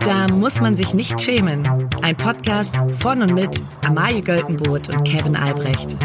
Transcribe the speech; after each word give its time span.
Da 0.00 0.28
muss 0.32 0.60
man 0.60 0.74
sich 0.76 0.94
nicht 0.94 1.20
schämen. 1.20 1.66
Ein 2.02 2.16
Podcast 2.16 2.76
von 3.00 3.22
und 3.22 3.34
mit 3.34 3.60
Amalie 3.82 4.22
Göltenboot 4.22 4.88
und 4.88 5.04
Kevin 5.04 5.34
Albrecht. 5.34 5.96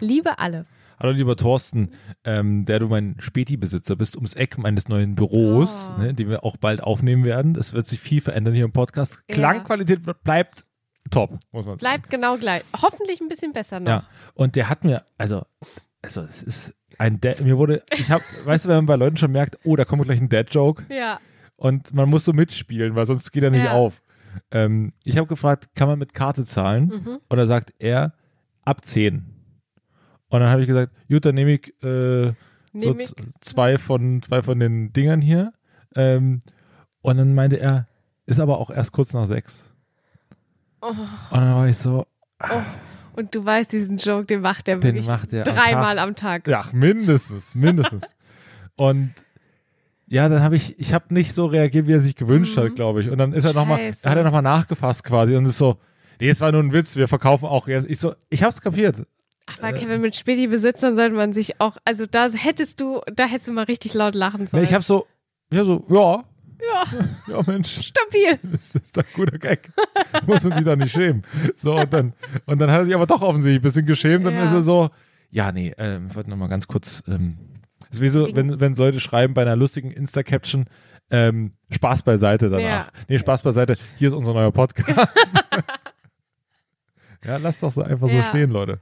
Liebe 0.00 0.38
alle. 0.38 0.66
Hallo 1.00 1.12
lieber 1.12 1.36
Thorsten, 1.36 1.90
ähm, 2.24 2.64
der 2.64 2.80
du 2.80 2.88
mein 2.88 3.14
Späti-Besitzer 3.20 3.94
bist, 3.94 4.16
ums 4.16 4.34
Eck 4.34 4.58
meines 4.58 4.88
neuen 4.88 5.14
Büros, 5.14 5.90
Oh. 5.96 6.00
ne, 6.02 6.14
den 6.14 6.28
wir 6.28 6.44
auch 6.44 6.56
bald 6.56 6.82
aufnehmen 6.82 7.24
werden. 7.24 7.54
Es 7.56 7.72
wird 7.72 7.86
sich 7.86 8.00
viel 8.00 8.20
verändern 8.20 8.54
hier 8.54 8.64
im 8.64 8.72
Podcast. 8.72 9.20
Ja. 9.28 9.34
Klangqualität 9.34 10.00
bleibt 10.24 10.64
top, 11.10 11.30
muss 11.52 11.66
man 11.66 11.78
sagen. 11.78 11.78
Bleibt 11.78 12.10
genau 12.10 12.36
gleich. 12.36 12.62
Hoffentlich 12.80 13.20
ein 13.20 13.28
bisschen 13.28 13.52
besser 13.52 13.80
noch. 13.80 13.88
Ja, 13.88 14.04
und 14.34 14.56
der 14.56 14.68
hat 14.68 14.84
mir, 14.84 15.04
also, 15.16 15.42
also 16.02 16.20
es 16.22 16.42
ist 16.42 16.74
ein 16.98 17.20
Dad, 17.20 17.40
mir 17.42 17.56
wurde, 17.58 17.82
ich 17.96 18.10
habe, 18.10 18.24
weißt 18.44 18.64
du, 18.64 18.68
wenn 18.70 18.76
man 18.76 18.86
bei 18.86 18.96
Leuten 18.96 19.16
schon 19.16 19.32
merkt, 19.32 19.58
oh, 19.64 19.76
da 19.76 19.84
kommt 19.84 20.02
gleich 20.04 20.20
ein 20.20 20.28
Dad-Joke 20.28 20.84
Ja. 20.94 21.20
und 21.56 21.94
man 21.94 22.08
muss 22.08 22.24
so 22.24 22.32
mitspielen, 22.32 22.94
weil 22.96 23.06
sonst 23.06 23.30
geht 23.32 23.42
er 23.44 23.50
nicht 23.50 23.64
Ja. 23.64 23.72
auf. 23.72 24.02
Ähm, 24.50 24.92
ich 25.04 25.16
habe 25.18 25.26
gefragt, 25.26 25.70
kann 25.74 25.88
man 25.88 25.98
mit 25.98 26.14
Karte 26.14 26.44
zahlen? 26.44 26.86
Mhm. 26.88 27.18
Und 27.28 27.36
da 27.38 27.46
sagt 27.46 27.72
er, 27.78 28.12
ab 28.64 28.84
10. 28.84 29.24
Und 30.30 30.40
dann 30.40 30.50
habe 30.50 30.60
ich 30.60 30.66
gesagt, 30.66 30.92
gut, 31.08 31.24
dann 31.24 31.34
nehme 31.34 31.52
ich, 31.52 31.68
äh, 31.82 32.32
so 32.74 32.96
ich. 32.98 33.12
zwei, 33.40 33.78
von, 33.78 34.20
zwei 34.22 34.42
von 34.42 34.58
den 34.60 34.92
Dingern 34.92 35.20
hier. 35.22 35.52
Ähm, 35.96 36.40
und 37.00 37.16
dann 37.16 37.34
meinte 37.34 37.58
er, 37.58 37.86
ist 38.26 38.38
aber 38.40 38.58
auch 38.58 38.70
erst 38.70 38.92
kurz 38.92 39.14
nach 39.14 39.26
sechs. 39.26 39.64
Oh. 40.80 40.88
Und 40.88 40.96
dann 41.32 41.54
war 41.54 41.68
ich 41.68 41.76
so, 41.78 42.06
Und 43.16 43.34
du 43.34 43.44
weißt, 43.44 43.72
diesen 43.72 43.96
Joke, 43.98 44.26
den 44.26 44.40
macht 44.40 44.68
er 44.68 44.76
Den 44.76 44.94
wirklich 44.94 45.06
macht 45.06 45.32
er 45.32 45.46
am 45.46 45.54
dreimal 45.54 45.96
Tag. 45.96 46.04
am 46.06 46.14
Tag. 46.16 46.48
ja, 46.48 46.64
mindestens, 46.72 47.54
mindestens. 47.54 48.14
und 48.76 49.12
ja, 50.06 50.28
dann 50.28 50.42
habe 50.42 50.56
ich, 50.56 50.78
ich 50.80 50.94
habe 50.94 51.12
nicht 51.12 51.34
so 51.34 51.46
reagiert, 51.46 51.86
wie 51.86 51.92
er 51.92 52.00
sich 52.00 52.16
gewünscht 52.16 52.56
hat, 52.56 52.74
glaube 52.76 53.02
ich. 53.02 53.10
Und 53.10 53.18
dann 53.18 53.32
ist 53.32 53.44
er 53.44 53.52
nochmal, 53.52 53.78
hat 53.90 54.16
er 54.16 54.24
nochmal 54.24 54.42
nachgefasst 54.42 55.04
quasi 55.04 55.36
und 55.36 55.44
ist 55.46 55.58
so, 55.58 55.78
nee, 56.20 56.30
es 56.30 56.40
war 56.40 56.50
nur 56.50 56.62
ein 56.62 56.72
Witz, 56.72 56.96
wir 56.96 57.08
verkaufen 57.08 57.44
auch. 57.46 57.68
Ich 57.68 57.98
so, 57.98 58.14
ich 58.30 58.42
hab's 58.42 58.60
kapiert. 58.62 59.04
Aber 59.60 59.72
Kevin, 59.72 60.00
mit 60.00 60.14
Späti-Besitzern 60.14 60.94
sollte 60.96 61.14
man 61.14 61.32
sich 61.32 61.60
auch, 61.60 61.76
also 61.84 62.06
da 62.06 62.28
hättest 62.28 62.80
du, 62.80 63.00
da 63.12 63.24
hättest 63.26 63.48
du 63.48 63.52
mal 63.52 63.64
richtig 63.64 63.94
laut 63.94 64.14
lachen 64.14 64.42
Nee, 64.42 64.46
sollen. 64.46 64.64
ich 64.64 64.74
hab 64.74 64.82
so, 64.84 65.06
ja, 65.52 65.64
so, 65.64 65.84
ja, 65.88 66.24
ja, 66.60 66.84
ja, 67.28 67.42
Mensch, 67.46 67.86
stabil. 67.88 68.38
das 68.74 68.82
ist 68.82 68.96
doch 68.96 69.02
ein 69.04 69.08
guter 69.14 69.38
Gag. 69.38 69.70
Muss 70.26 70.44
man 70.44 70.52
sich 70.54 70.64
doch 70.64 70.76
nicht 70.76 70.92
schämen. 70.92 71.22
So, 71.56 71.76
und 71.76 71.92
dann, 71.92 72.12
und 72.46 72.58
dann 72.60 72.70
hat 72.70 72.80
er 72.80 72.84
sich 72.86 72.94
aber 72.94 73.06
doch 73.06 73.22
offensichtlich 73.22 73.60
ein 73.60 73.62
bisschen 73.62 73.86
geschämt 73.86 74.24
Ja. 74.24 74.44
ist 74.44 74.52
er 74.52 74.62
so, 74.62 74.90
ja, 75.30 75.52
nee, 75.52 75.74
ähm, 75.78 76.08
ich 76.10 76.16
wollte 76.16 76.30
nochmal 76.30 76.48
ganz 76.48 76.66
kurz, 76.66 77.02
ähm, 77.08 77.36
das 77.90 77.98
ist 77.98 78.02
wie 78.02 78.08
so, 78.08 78.28
wenn, 78.34 78.60
wenn 78.60 78.74
Leute 78.74 79.00
schreiben 79.00 79.34
bei 79.34 79.42
einer 79.42 79.56
lustigen 79.56 79.90
Insta-Caption, 79.90 80.66
ähm, 81.10 81.52
Spaß 81.70 82.02
beiseite 82.02 82.50
danach. 82.50 82.62
Ja. 82.62 82.88
Nee, 83.08 83.18
Spaß 83.18 83.42
beiseite, 83.42 83.76
hier 83.96 84.08
ist 84.08 84.14
unser 84.14 84.34
neuer 84.34 84.52
Podcast. 84.52 84.98
ja, 87.24 87.36
lass 87.38 87.60
doch 87.60 87.72
so 87.72 87.82
einfach 87.82 88.08
so 88.08 88.16
Ja. 88.16 88.24
stehen, 88.24 88.50
Leute. 88.50 88.80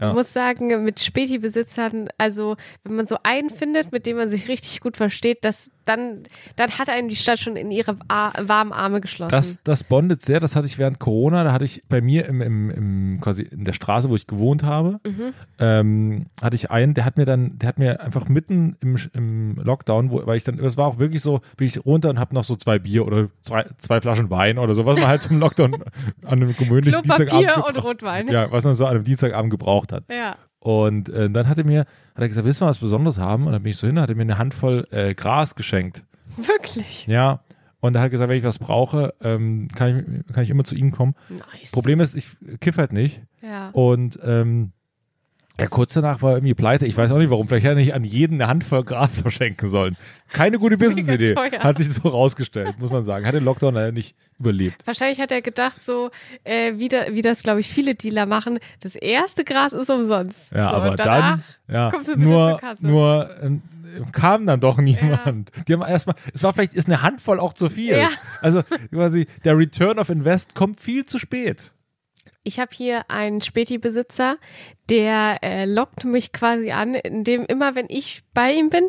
Ja. 0.00 0.08
Ich 0.10 0.14
muss 0.14 0.32
sagen, 0.32 0.84
mit 0.84 1.00
Späti-Besitzern, 1.00 2.08
also 2.18 2.56
wenn 2.84 2.96
man 2.96 3.06
so 3.06 3.16
einen 3.22 3.50
findet, 3.50 3.92
mit 3.92 4.06
dem 4.06 4.16
man 4.16 4.28
sich 4.28 4.48
richtig 4.48 4.80
gut 4.80 4.96
versteht, 4.96 5.38
das, 5.44 5.70
dann, 5.84 6.22
dann 6.56 6.70
hat 6.78 6.88
einem 6.88 7.08
die 7.08 7.16
Stadt 7.16 7.38
schon 7.38 7.56
in 7.56 7.70
ihre 7.70 7.96
A 8.08 8.32
warmen 8.46 8.72
Arme 8.72 9.00
geschlossen. 9.00 9.30
Das, 9.32 9.58
das 9.64 9.84
bondet 9.84 10.22
sehr, 10.22 10.40
das 10.40 10.54
hatte 10.56 10.66
ich 10.66 10.78
während 10.78 10.98
Corona, 10.98 11.44
da 11.44 11.52
hatte 11.52 11.64
ich 11.64 11.82
bei 11.88 12.00
mir 12.00 12.26
im, 12.26 12.40
im, 12.42 12.70
im 12.70 13.20
quasi 13.20 13.42
in 13.42 13.64
der 13.64 13.72
Straße, 13.72 14.08
wo 14.10 14.16
ich 14.16 14.26
gewohnt 14.26 14.62
habe, 14.62 15.00
Mhm. 15.06 15.32
ähm, 15.58 16.26
hatte 16.42 16.56
ich 16.56 16.70
einen, 16.70 16.94
der 16.94 17.04
hat 17.04 17.16
mir 17.16 17.24
dann, 17.24 17.58
der 17.58 17.68
hat 17.68 17.78
mir 17.78 18.00
einfach 18.02 18.28
mitten 18.28 18.76
im, 18.80 18.96
im 19.14 19.56
Lockdown, 19.56 20.10
wo, 20.10 20.26
weil 20.26 20.36
ich 20.36 20.44
dann, 20.44 20.58
es 20.58 20.76
war 20.76 20.86
auch 20.86 20.98
wirklich 20.98 21.22
so, 21.22 21.40
bin 21.56 21.66
ich 21.66 21.84
runter 21.84 22.10
und 22.10 22.18
habe 22.18 22.34
noch 22.34 22.44
so 22.44 22.56
zwei 22.56 22.78
Bier 22.78 23.06
oder 23.06 23.28
zwei, 23.42 23.64
zwei 23.78 24.00
Flaschen 24.00 24.30
Wein 24.30 24.58
oder 24.58 24.74
so, 24.74 24.84
was 24.86 24.96
man 24.96 25.06
halt 25.08 25.22
zum 25.22 25.38
Lockdown 25.38 25.74
an 25.74 25.82
einem 26.42 26.54
gewöhnlichen 26.56 27.02
Dienstagabend 27.02 27.48
Klopapier 27.48 27.66
und 27.66 27.84
Rotwein. 27.84 28.28
ja, 28.28 28.50
was 28.52 28.64
man 28.64 28.74
so 28.74 28.86
an 28.86 28.96
einem 28.96 29.04
Dienstagabend 29.04 29.50
gebraucht 29.50 29.87
hat. 29.92 30.04
ja. 30.10 30.36
Und 30.60 31.08
äh, 31.10 31.30
dann 31.30 31.48
hat 31.48 31.56
er 31.58 31.64
mir, 31.64 31.80
hat 31.80 31.88
er 32.16 32.26
gesagt, 32.26 32.44
willst 32.44 32.60
du 32.60 32.64
mal 32.64 32.70
was 32.70 32.80
Besonderes 32.80 33.18
haben? 33.18 33.46
Und 33.46 33.52
dann 33.52 33.62
bin 33.62 33.70
ich 33.70 33.76
so 33.76 33.86
hin, 33.86 34.00
hat 34.00 34.10
er 34.10 34.16
mir 34.16 34.22
eine 34.22 34.38
Handvoll 34.38 34.84
äh, 34.90 35.14
Gras 35.14 35.54
geschenkt. 35.54 36.02
Wirklich. 36.36 37.06
Ja. 37.06 37.44
Und 37.80 37.94
er 37.94 38.02
hat 38.02 38.10
gesagt, 38.10 38.28
wenn 38.28 38.38
ich 38.38 38.44
was 38.44 38.58
brauche, 38.58 39.14
ähm, 39.22 39.68
kann, 39.74 40.24
ich, 40.26 40.34
kann 40.34 40.42
ich 40.42 40.50
immer 40.50 40.64
zu 40.64 40.74
ihm 40.74 40.90
kommen. 40.90 41.14
Nice. 41.28 41.70
Problem 41.70 42.00
ist, 42.00 42.16
ich 42.16 42.28
kiff 42.60 42.76
halt 42.76 42.92
nicht. 42.92 43.20
Ja. 43.40 43.70
Und 43.70 44.18
ähm, 44.24 44.72
ja, 45.60 45.66
kurz 45.66 45.94
danach 45.94 46.22
war 46.22 46.32
er 46.32 46.36
irgendwie 46.36 46.54
pleite. 46.54 46.86
Ich 46.86 46.96
weiß 46.96 47.10
auch 47.10 47.18
nicht 47.18 47.30
warum. 47.30 47.48
Vielleicht 47.48 47.64
hätte 47.64 47.74
er 47.74 47.80
nicht 47.80 47.94
an 47.94 48.04
jeden 48.04 48.40
eine 48.40 48.48
Handvoll 48.48 48.84
Gras 48.84 49.20
verschenken 49.22 49.68
sollen. 49.68 49.96
Keine 50.32 50.58
gute 50.58 50.78
Business-Idee. 50.78 51.34
Hat 51.34 51.78
sich 51.78 51.92
so 51.92 52.08
rausgestellt, 52.08 52.78
muss 52.78 52.90
man 52.90 53.04
sagen. 53.04 53.26
Hat 53.26 53.34
den 53.34 53.42
Lockdown 53.44 53.74
leider 53.74 53.90
nicht 53.90 54.14
überlebt. 54.38 54.86
Wahrscheinlich 54.86 55.20
hat 55.20 55.32
er 55.32 55.42
gedacht, 55.42 55.82
so 55.82 56.10
äh, 56.44 56.74
wie, 56.76 56.88
da, 56.88 57.12
wie 57.12 57.22
das, 57.22 57.42
glaube 57.42 57.58
ich, 57.58 57.68
viele 57.68 57.96
Dealer 57.96 58.26
machen. 58.26 58.60
Das 58.80 58.94
erste 58.94 59.42
Gras 59.42 59.72
ist 59.72 59.90
umsonst. 59.90 60.52
Ja, 60.52 60.68
so, 60.68 60.74
aber 60.76 60.96
dann 60.96 61.42
ja, 61.66 61.90
nur, 62.16 62.50
zur 62.50 62.58
Kasse. 62.60 62.86
nur 62.86 63.28
ähm, 63.42 63.62
kam 64.12 64.46
dann 64.46 64.60
doch 64.60 64.78
niemand. 64.78 65.50
Die 65.66 65.72
haben 65.72 65.82
erstmal, 65.82 66.14
es 66.32 66.42
war 66.44 66.52
vielleicht, 66.52 66.74
ist 66.74 66.86
eine 66.86 67.02
Handvoll 67.02 67.40
auch 67.40 67.52
zu 67.52 67.68
viel. 67.68 67.96
Ja. 67.96 68.10
Also 68.42 68.62
quasi 68.92 69.26
der 69.44 69.58
Return 69.58 69.98
of 69.98 70.08
Invest 70.08 70.54
kommt 70.54 70.80
viel 70.80 71.04
zu 71.04 71.18
spät. 71.18 71.72
Ich 72.48 72.58
habe 72.58 72.74
hier 72.74 73.10
einen 73.10 73.42
Späti-Besitzer, 73.42 74.38
der 74.88 75.36
äh, 75.42 75.66
lockt 75.66 76.06
mich 76.06 76.32
quasi 76.32 76.70
an, 76.70 76.94
indem 76.94 77.44
immer, 77.44 77.74
wenn 77.74 77.90
ich 77.90 78.22
bei 78.32 78.54
ihm 78.54 78.70
bin, 78.70 78.88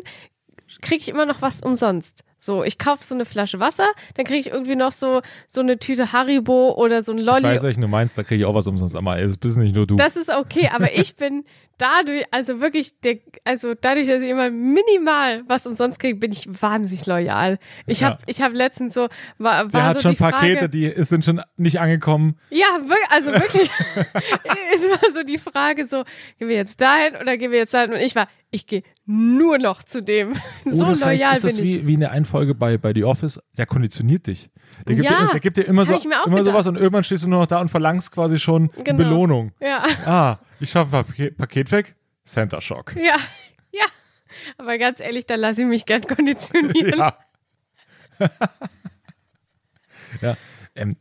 kriege 0.80 1.02
ich 1.02 1.10
immer 1.10 1.26
noch 1.26 1.42
was 1.42 1.60
umsonst. 1.60 2.24
So, 2.42 2.64
ich 2.64 2.78
kaufe 2.78 3.04
so 3.04 3.14
eine 3.14 3.26
Flasche 3.26 3.60
Wasser, 3.60 3.86
dann 4.14 4.24
kriege 4.24 4.40
ich 4.40 4.48
irgendwie 4.50 4.74
noch 4.74 4.92
so 4.92 5.20
so 5.46 5.60
eine 5.60 5.78
Tüte 5.78 6.12
Haribo 6.12 6.72
oder 6.74 7.02
so 7.02 7.12
ein 7.12 7.18
Ich 7.18 7.24
Lolli. 7.24 7.44
weiß, 7.44 7.62
welchen 7.62 7.82
du 7.82 7.88
meinst, 7.88 8.16
da 8.16 8.22
kriege 8.22 8.40
ich 8.40 8.46
auch 8.46 8.54
was 8.54 8.66
umsonst. 8.66 8.96
Aber 8.96 9.18
es 9.20 9.36
bist 9.36 9.58
nicht 9.58 9.74
nur 9.74 9.86
du. 9.86 9.96
Das 9.96 10.16
ist 10.16 10.30
okay, 10.30 10.70
aber 10.72 10.90
ich 10.98 11.16
bin 11.16 11.44
dadurch, 11.76 12.24
also 12.30 12.60
wirklich, 12.60 12.98
der, 13.00 13.18
also 13.44 13.74
dadurch, 13.74 14.06
dass 14.08 14.22
ich 14.22 14.28
immer 14.30 14.50
minimal 14.50 15.42
was 15.46 15.66
umsonst 15.66 15.98
kriege, 16.00 16.16
bin 16.16 16.32
ich 16.32 16.46
wahnsinnig 16.60 17.06
loyal. 17.06 17.58
Ich 17.86 18.02
habe, 18.02 18.16
Ja. 18.20 18.24
ich 18.26 18.42
habe 18.42 18.54
letztens 18.54 18.94
so 18.94 19.08
war, 19.38 19.64
Der 19.64 19.72
war 19.72 19.84
hat 19.84 19.96
so 19.96 20.02
schon 20.02 20.10
die 20.12 20.16
Frage, 20.16 20.36
Pakete, 20.36 20.68
die 20.68 20.92
sind 21.04 21.24
schon 21.24 21.40
nicht 21.56 21.80
angekommen. 21.80 22.38
Ja, 22.50 22.66
also 23.10 23.32
wirklich. 23.32 23.70
es 24.74 24.88
war 24.90 25.10
so 25.12 25.22
die 25.22 25.38
Frage 25.38 25.84
so, 25.86 26.04
gehen 26.38 26.48
wir 26.48 26.56
jetzt 26.56 26.80
dahin 26.80 27.16
oder 27.16 27.36
gehen 27.36 27.50
wir 27.50 27.58
jetzt 27.58 27.74
dahin? 27.74 27.92
Und 27.92 28.00
ich 28.00 28.14
war, 28.14 28.28
ich 28.50 28.66
gehe 28.66 28.82
nur 29.06 29.58
noch 29.58 29.82
zu 29.82 30.02
dem. 30.02 30.34
So 30.64 30.84
Oder 30.86 30.96
vielleicht 30.96 31.20
loyal 31.22 31.36
ist 31.36 31.44
es 31.44 31.56
bin 31.56 31.64
ich. 31.64 31.72
wie, 31.72 31.86
wie 31.86 31.94
in 31.94 32.00
der 32.00 32.10
Einfolge 32.12 32.54
bei, 32.54 32.76
bei 32.78 32.92
The 32.94 33.04
Office, 33.04 33.40
der 33.56 33.66
konditioniert 33.66 34.26
dich. 34.26 34.50
Der 34.86 34.94
gibt, 34.96 35.08
Ja, 35.10 35.24
dir, 35.26 35.30
der 35.32 35.40
gibt 35.40 35.56
dir 35.56 35.62
immer, 35.62 35.84
so, 35.86 35.94
ich 35.94 36.04
immer 36.04 36.24
gedacht. 36.24 36.44
sowas 36.46 36.66
und 36.66 36.76
irgendwann 36.76 37.04
stehst 37.04 37.24
du 37.24 37.28
nur 37.28 37.40
noch 37.40 37.46
da 37.46 37.60
und 37.60 37.68
verlangst 37.70 38.12
quasi 38.12 38.38
schon 38.38 38.68
Genau. 38.84 38.96
Belohnung. 38.98 39.52
Ja, 39.60 39.84
Ah, 40.06 40.38
ich 40.60 40.70
schaffe 40.70 40.96
ein 40.98 41.04
Paket, 41.04 41.36
Paket 41.36 41.70
weg, 41.72 41.94
Center 42.24 42.60
Shock. 42.60 42.94
ja, 42.96 43.16
ja. 43.72 43.86
Aber 44.58 44.78
ganz 44.78 45.00
ehrlich, 45.00 45.26
da 45.26 45.34
lasse 45.36 45.62
ich 45.62 45.66
mich 45.68 45.86
gern 45.86 46.02
konditionieren. 46.02 46.98
Ja. 46.98 47.18
ja. 50.20 50.36
Ähm, 50.74 50.96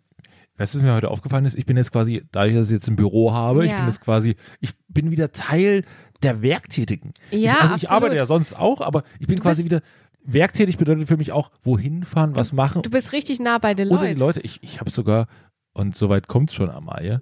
weißt 0.57 0.73
du, 0.75 0.79
was 0.79 0.83
mir 0.85 0.93
heute 0.95 1.09
aufgefallen 1.11 1.45
ist? 1.45 1.57
Ich 1.57 1.65
bin 1.65 1.77
jetzt 1.77 1.91
quasi, 1.91 2.21
dass 2.31 2.47
ich 2.47 2.71
jetzt 2.71 2.87
ein 2.87 2.95
Büro 2.95 3.33
habe, 3.33 3.65
ich 3.65 3.71
Ja. 3.71 3.77
bin 3.77 3.85
jetzt 3.87 4.01
quasi, 4.01 4.35
ich 4.59 4.71
bin 4.87 5.11
wieder 5.11 5.31
Teil 5.31 5.83
der 6.23 6.41
Werktätigen. 6.41 7.13
Ja, 7.31 7.37
ich, 7.37 7.49
also 7.49 7.75
ich 7.75 7.83
absolut. 7.83 7.91
arbeite 7.91 8.15
ja 8.15 8.25
sonst 8.25 8.53
auch, 8.53 8.81
aber 8.81 9.03
ich 9.19 9.27
bin 9.27 9.39
quasi 9.39 9.63
wieder, 9.63 9.81
werktätig 10.23 10.77
bedeutet 10.77 11.07
für 11.07 11.17
mich 11.17 11.31
auch, 11.31 11.51
wohin 11.63 12.03
fahren, 12.03 12.35
was 12.35 12.53
machen. 12.53 12.81
Du 12.81 12.89
bist 12.89 13.13
richtig 13.13 13.39
nah 13.39 13.57
bei 13.57 13.73
den 13.73 13.89
Oder 13.89 14.01
Leuten. 14.01 14.15
die 14.15 14.19
Leute, 14.19 14.39
ich, 14.41 14.59
ich 14.61 14.79
habe 14.79 14.91
sogar, 14.91 15.27
und 15.73 15.95
soweit 15.95 16.27
kommt 16.27 16.49
es 16.49 16.55
schon, 16.55 16.69
Amalie, 16.69 17.19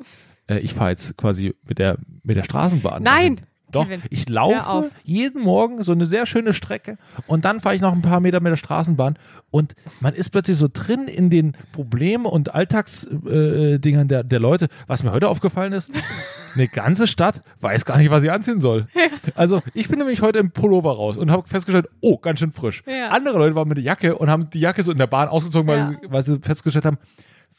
äh, 0.48 0.60
ich 0.60 0.74
fahre 0.74 0.92
jetzt 0.92 1.18
quasi 1.18 1.56
mit 1.68 1.80
der, 1.80 1.98
mit 2.24 2.38
der 2.38 2.44
Straßenbahn. 2.44 3.04
Nein, 3.04 3.36
dahin. 3.36 3.48
Doch, 3.78 3.88
Kevin, 3.88 4.02
ich 4.10 4.28
laufe 4.30 4.68
auf. 4.68 4.86
jeden 5.04 5.44
Morgen 5.44 5.84
so 5.84 5.92
eine 5.92 6.06
sehr 6.06 6.26
schöne 6.26 6.54
Strecke 6.54 6.98
und 7.28 7.46
dann 7.46 7.60
fahre 7.60 7.76
ich 7.76 7.82
noch 7.82 7.94
ein 7.94 8.02
paar 8.02 8.20
Meter 8.20 8.40
mit 8.40 8.52
der 8.52 8.58
Straßenbahn 8.58 9.18
und 9.52 9.76
man 10.02 10.14
ist 10.14 10.30
plötzlich 10.30 10.58
so 10.58 10.68
drin 10.72 11.08
in 11.08 11.30
den 11.30 11.54
Problemen 11.72 12.26
und 12.26 12.54
Alltagsdingern 12.54 13.74
äh, 13.76 13.80
Dingern 13.80 14.08
der, 14.08 14.24
der 14.24 14.40
Leute. 14.40 14.68
Was 14.88 15.04
mir 15.04 15.12
heute 15.12 15.30
aufgefallen 15.30 15.74
ist, 15.74 15.90
eine 16.56 16.68
ganze 16.68 17.08
Stadt 17.08 17.42
weiß 17.60 17.86
gar 17.86 17.98
nicht, 17.98 18.10
was 18.12 18.22
sie 18.22 18.30
anziehen 18.30 18.60
soll. 18.60 18.88
Also 19.36 19.62
ich 19.74 19.88
bin 19.90 20.00
nämlich 20.00 20.22
heute 20.22 20.40
im 20.40 20.52
Pullover 20.52 20.92
raus 20.96 21.18
und 21.18 21.32
habe 21.32 21.48
festgestellt, 21.48 21.88
oh, 22.02 22.18
ganz 22.18 22.40
schön 22.40 22.52
frisch. 22.52 22.84
Ja. 22.88 23.10
Andere 23.10 23.38
Leute 23.38 23.56
waren 23.56 23.68
mit 23.68 23.78
der 23.78 23.84
Jacke 23.84 24.16
und 24.18 24.30
haben 24.30 24.50
die 24.50 24.60
Jacke 24.60 24.84
so 24.84 24.92
in 24.92 24.98
der 24.98 25.08
Bahn 25.08 25.28
ausgezogen, 25.30 25.68
weil, 25.68 25.78
Ja. 25.78 25.90
sie, 25.92 25.98
weil 26.12 26.24
sie 26.24 26.40
festgestellt 26.40 26.86
haben, 26.86 26.98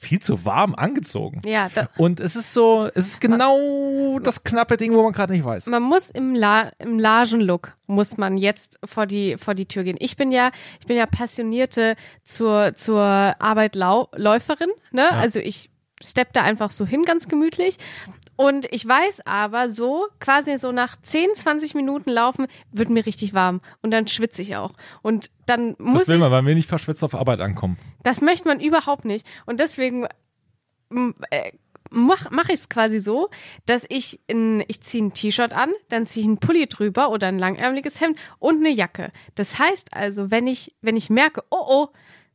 viel 0.00 0.20
zu 0.20 0.44
warm 0.44 0.76
angezogen. 0.76 1.40
Ja, 1.44 1.68
Und 1.96 2.20
es 2.20 2.36
ist 2.36 2.52
so, 2.54 2.88
es 2.94 3.08
ist 3.08 3.20
genau 3.20 4.20
das 4.20 4.44
knappe 4.44 4.76
Ding, 4.76 4.94
wo 4.94 5.02
man 5.02 5.12
gerade 5.12 5.32
nicht 5.32 5.44
weiß. 5.44 5.66
man 5.66 5.82
muss 5.82 6.08
im, 6.08 6.36
La 6.36 6.70
im 6.78 7.00
Lagenlook 7.00 7.76
muss 7.88 8.16
man 8.16 8.38
jetzt 8.38 8.78
vor 8.84 9.06
die 9.06 9.36
vor 9.36 9.54
die 9.54 9.66
Tür 9.66 9.82
gehen. 9.82 9.96
Ich 9.98 10.16
bin 10.16 10.30
ja 10.30 10.52
ich 10.78 10.86
bin 10.86 10.96
ja 10.96 11.06
passionierte 11.06 11.96
zur 12.22 12.74
zur 12.74 13.02
Arbeit 13.02 13.74
Läuferin, 13.74 14.70
ne? 14.92 15.10
Also 15.10 15.40
ich 15.40 15.68
stepp 16.00 16.32
da 16.32 16.42
einfach 16.42 16.70
so 16.70 16.86
hin, 16.86 17.02
ganz 17.02 17.26
gemütlich. 17.26 17.76
Und 18.38 18.72
ich 18.72 18.86
weiß 18.86 19.26
aber 19.26 19.68
so, 19.68 20.06
quasi 20.20 20.56
so 20.58 20.70
nach 20.70 20.96
10, 20.96 21.34
20 21.34 21.74
Minuten 21.74 22.08
laufen, 22.08 22.46
wird 22.70 22.88
mir 22.88 23.04
richtig 23.04 23.34
warm. 23.34 23.60
Und 23.82 23.90
dann 23.90 24.06
schwitze 24.06 24.42
ich 24.42 24.54
auch. 24.54 24.74
Und 25.02 25.30
dann 25.46 25.74
muss 25.78 26.02
Das 26.02 26.08
will 26.08 26.14
ich. 26.14 26.20
man, 26.22 26.30
weil 26.30 26.46
wir 26.46 26.54
nicht 26.54 26.68
verschwitzt 26.68 27.02
auf 27.02 27.16
Arbeit 27.16 27.40
ankommen. 27.40 27.78
Das 28.04 28.20
möchte 28.20 28.46
man 28.46 28.60
überhaupt 28.60 29.04
nicht. 29.04 29.26
Und 29.44 29.58
deswegen 29.58 30.06
äh, 31.30 31.50
mache 31.90 32.28
mach 32.30 32.48
ich 32.48 32.54
es 32.54 32.68
quasi 32.68 33.00
so, 33.00 33.28
dass 33.66 33.84
ich 33.88 34.20
in, 34.28 34.62
ich 34.68 34.82
ziehe 34.82 35.02
ein 35.02 35.14
T-Shirt 35.14 35.52
an, 35.52 35.72
dann 35.88 36.06
ziehe 36.06 36.22
ich 36.22 36.28
einen 36.28 36.38
Pulli 36.38 36.68
drüber 36.68 37.10
oder 37.10 37.26
ein 37.26 37.40
langärmeliges 37.40 38.00
Hemd 38.00 38.18
und 38.38 38.58
eine 38.58 38.70
Jacke. 38.70 39.10
Das 39.34 39.58
heißt 39.58 39.94
also, 39.94 40.30
wenn 40.30 40.46
ich, 40.46 40.76
wenn 40.80 40.94
ich 40.94 41.10
merke, 41.10 41.42
oh 41.50 41.64
oh, 41.66 41.88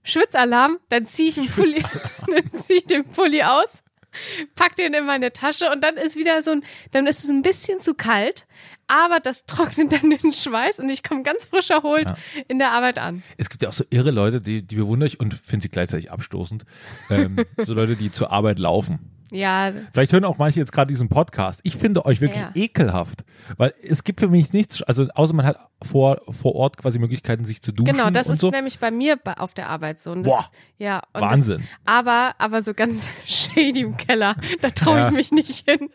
Schwitzalarm, 0.03 0.79
dann 0.89 1.05
ziehe 1.05 1.29
ich, 1.29 1.38
einen 1.38 1.47
Pulli, 1.50 1.81
dann 2.27 2.61
ziehe 2.61 2.79
ich 2.79 2.85
den 2.88 3.05
Pulli 3.05 3.41
aus, 3.44 3.82
pack 4.56 4.75
den 4.75 4.94
in 4.94 5.06
meine 5.06 5.33
Tasche 5.33 5.71
und 5.71 5.83
dann 5.83 5.98
ist 5.98 6.15
wieder 6.15 6.42
so 6.42 6.51
ein, 6.51 6.63
dann 6.92 7.07
ist 7.07 7.24
es 7.24 7.30
ein 7.30 7.42
bisschen 7.42 7.80
zu 7.80 7.94
kalt, 7.94 8.45
aber 8.88 9.19
das 9.19 9.45
trocknet 9.48 9.94
dann 9.94 10.10
den 10.10 10.33
Schweiß 10.33 10.80
und 10.80 10.89
ich 10.89 11.04
komme 11.04 11.24
ganz 11.24 11.45
frisch 11.45 11.69
erholt 11.69 12.07
in 12.48 12.60
der 12.60 12.71
Arbeit 12.71 13.00
an. 13.00 13.24
Es 13.38 13.50
gibt 13.50 13.63
ja 13.63 13.69
auch 13.69 13.74
so 13.74 13.83
irre 13.89 14.12
Leute, 14.12 14.42
die, 14.42 14.62
die 14.62 14.75
bewundere 14.75 15.07
ich 15.07 15.19
und 15.19 15.33
finde 15.33 15.63
sie 15.63 15.69
gleichzeitig 15.69 16.12
abstoßend. 16.12 16.63
Ähm, 17.10 17.45
so 17.57 17.74
Leute, 17.74 17.95
die 17.95 18.12
zur 18.12 18.31
Arbeit 18.31 18.60
laufen. 18.60 19.12
Ja, 19.33 19.71
Vielleicht 19.94 20.13
hören 20.13 20.25
auch 20.25 20.38
manche 20.38 20.59
jetzt 20.59 20.71
gerade 20.71 20.89
diesen 20.94 21.09
Podcast. 21.09 21.59
Ich 21.63 21.75
finde 21.75 22.06
euch 22.06 22.21
wirklich 22.21 22.39
Ja. 22.41 22.51
ekelhaft, 22.53 23.24
weil 23.57 23.74
es 23.83 24.03
gibt 24.03 24.19
für 24.19 24.27
mich 24.27 24.53
nichts, 24.53 24.83
also 24.83 25.07
außer 25.15 25.33
man 25.33 25.45
hat 25.45 25.57
vor, 25.83 26.21
vor 26.30 26.53
Ort 26.56 26.77
quasi 26.77 27.00
Möglichkeiten, 27.00 27.44
sich 27.44 27.62
zu 27.62 27.71
duschen 27.71 27.91
Genau, 27.95 28.09
das 28.12 28.30
ist 28.30 28.39
so. 28.41 28.51
nämlich 28.51 28.77
bei 28.80 28.91
mir 28.91 29.18
auf 29.38 29.53
der 29.56 29.69
Arbeit 29.69 30.00
so. 30.00 30.12
Und 30.12 30.24
das, 30.24 30.33
Boah, 30.33 30.45
ja, 30.77 31.01
und 31.13 31.21
Wahnsinn. 31.21 31.57
Das, 31.62 31.68
aber, 31.85 32.35
aber 32.38 32.62
so 32.62 32.74
ganz 32.75 33.09
shady 33.25 33.81
im 33.81 33.97
Keller, 33.97 34.35
da 34.62 34.69
traue 34.69 35.00
Ja. 35.00 35.07
ich 35.07 35.13
mich 35.13 35.31
nicht 35.31 35.68
hin. 35.69 35.89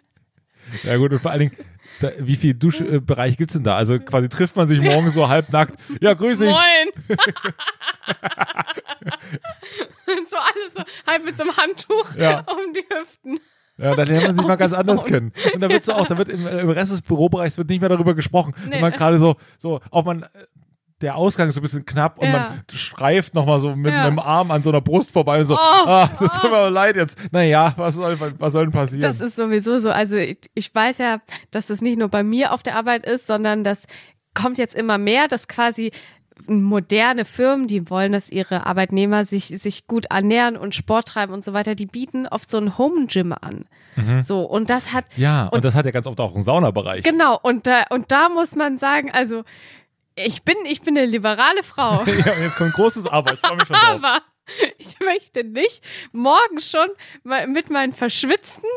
Ja 0.83 0.97
gut, 0.97 1.13
und 1.13 1.21
vor 1.21 1.31
allen 1.31 1.41
Dingen, 1.51 1.53
da, 2.01 2.11
wie 2.19 2.37
viel 2.37 2.55
Duschbereich 2.55 3.37
gibt's 3.37 3.55
denn 3.55 3.65
da? 3.65 3.77
Also 3.77 3.99
quasi 3.99 4.29
trifft 4.29 4.57
man 4.57 4.69
sich 4.69 4.81
morgen 4.81 5.11
so 5.11 5.29
halbnackt. 5.29 5.75
Ja, 6.01 6.15
grüß 6.15 6.39
dich. 6.39 6.49
Moin! 6.49 6.89
so 10.29 10.37
alles 10.37 10.75
so 10.75 10.83
halb 11.07 11.25
mit 11.25 11.37
so 11.37 11.43
einem 11.45 11.57
Handtuch 11.57 12.15
Ja. 12.17 12.41
um 12.41 12.73
die 12.73 12.85
Hüften. 12.95 13.41
Ja, 13.79 13.95
dann 13.95 14.09
lernt 14.09 14.27
man 14.27 14.35
sich 14.37 14.45
mal 14.47 14.57
ganz 14.57 14.73
die 14.73 14.79
anders 14.79 15.05
kennen. 15.05 15.33
Und 15.55 15.61
da 15.61 15.69
wird 15.69 15.85
so 15.85 15.93
auch, 15.93 16.07
da 16.07 16.19
wird 16.19 16.29
im, 16.29 16.47
im 16.47 16.71
Rest 16.71 16.93
des 16.93 17.03
Bürobereichs 17.03 17.59
wird 17.59 17.69
nicht 17.69 17.81
mehr 17.81 17.89
darüber 17.89 18.15
gesprochen. 18.15 18.53
Nee. 18.65 18.73
Wenn 18.73 18.81
man 18.81 18.93
gerade 18.93 19.19
so, 19.19 19.37
so, 19.59 19.81
auch 19.91 20.05
man, 20.05 20.25
äh, 20.25 20.27
der 21.01 21.17
Ausgang 21.17 21.49
ist 21.49 21.55
so 21.55 21.61
ein 21.61 21.63
bisschen 21.63 21.87
knapp 21.87 22.19
und 22.19 22.27
Ja. 22.27 22.33
man 22.33 22.59
streift 22.73 23.35
nochmal 23.35 23.61
so 23.61 23.77
mit 23.77 23.93
Ja. 23.93 24.05
einem 24.07 24.19
Arm 24.19 24.51
an 24.51 24.63
so 24.63 24.71
einer 24.71 24.81
Brust 24.81 25.11
vorbei 25.13 25.41
und 25.41 25.47
so, 25.47 25.57
ah, 25.57 26.09
das 26.19 26.41
tut 26.41 26.51
mir 26.51 26.71
leid 26.71 26.97
jetzt. 26.97 27.17
Naja, 27.33 27.73
was 27.77 27.95
soll, 27.95 28.19
was 28.39 28.53
soll 28.53 28.65
denn 28.65 28.73
passieren? 28.73 29.03
Das 29.03 29.21
ist 29.21 29.37
sowieso 29.37 29.79
so. 29.79 29.91
Also 29.91 30.17
ich, 30.17 30.39
ich 30.55 30.75
weiß 30.75 30.99
ja, 30.99 31.19
dass 31.51 31.69
das 31.69 31.81
nicht 31.83 31.99
nur 31.99 32.09
bei 32.09 32.23
mir 32.25 32.53
auf 32.53 32.63
der 32.63 32.75
Arbeit 32.77 33.07
ist, 33.07 33.27
sondern 33.27 33.63
das 33.63 33.87
kommt 34.35 34.59
jetzt 34.59 34.75
immer 34.75 34.99
mehr, 34.99 35.29
dass 35.29 35.47
quasi 35.49 35.93
moderne 36.47 37.25
Firmen, 37.25 37.67
die 37.67 37.91
wollen, 37.91 38.13
dass 38.13 38.31
ihre 38.31 38.67
Arbeitnehmer 38.67 39.25
sich, 39.25 39.47
sich 39.47 39.87
gut 39.89 40.07
ernähren 40.11 40.57
und 40.57 40.75
Sport 40.75 41.09
treiben 41.09 41.33
und 41.33 41.45
so 41.45 41.53
weiter, 41.53 41.75
die 41.75 41.87
bieten 41.87 42.27
oft 42.29 42.49
so 42.51 42.59
ein 42.59 42.79
Home 42.79 43.07
Gym 43.07 43.33
an. 43.33 43.65
So, 44.23 44.43
und 44.45 44.71
das 44.71 44.93
hat, 44.93 45.07
ja, 45.17 45.47
und, 45.47 45.55
und- 45.55 45.65
das 45.65 45.75
hat 45.75 45.85
ja 45.85 45.91
ganz 45.91 46.07
oft 46.07 46.21
auch 46.21 46.33
einen 46.33 46.45
Saunabereich. 46.45 47.03
genau, 47.03 47.37
und 47.43 47.67
da, 47.67 47.83
und 47.91 48.13
da 48.13 48.29
muss 48.29 48.55
man 48.55 48.79
sagen, 48.79 49.11
also, 49.11 49.43
ich 50.25 50.43
bin, 50.43 50.57
ich 50.65 50.81
bin 50.83 50.97
eine 50.97 51.07
liberale 51.07 51.63
Frau. 51.63 52.05
Ja, 52.07 52.33
und 52.33 52.43
jetzt 52.43 52.57
kommt 52.57 52.75
großes 52.75 53.07
Arbeit. 53.07 53.35
Ich 53.35 53.41
freue 53.41 53.57
mich 53.57 53.67
schon 53.67 53.77
drauf. 53.77 54.05
Aber 54.05 54.23
ich 54.79 54.99
möchte 55.01 55.45
nicht 55.45 55.83
morgen 56.13 56.61
schon 56.61 56.89
mal 57.25 57.47
mit 57.47 57.71
meinen 57.71 57.93
verschwitzten, 57.93 58.69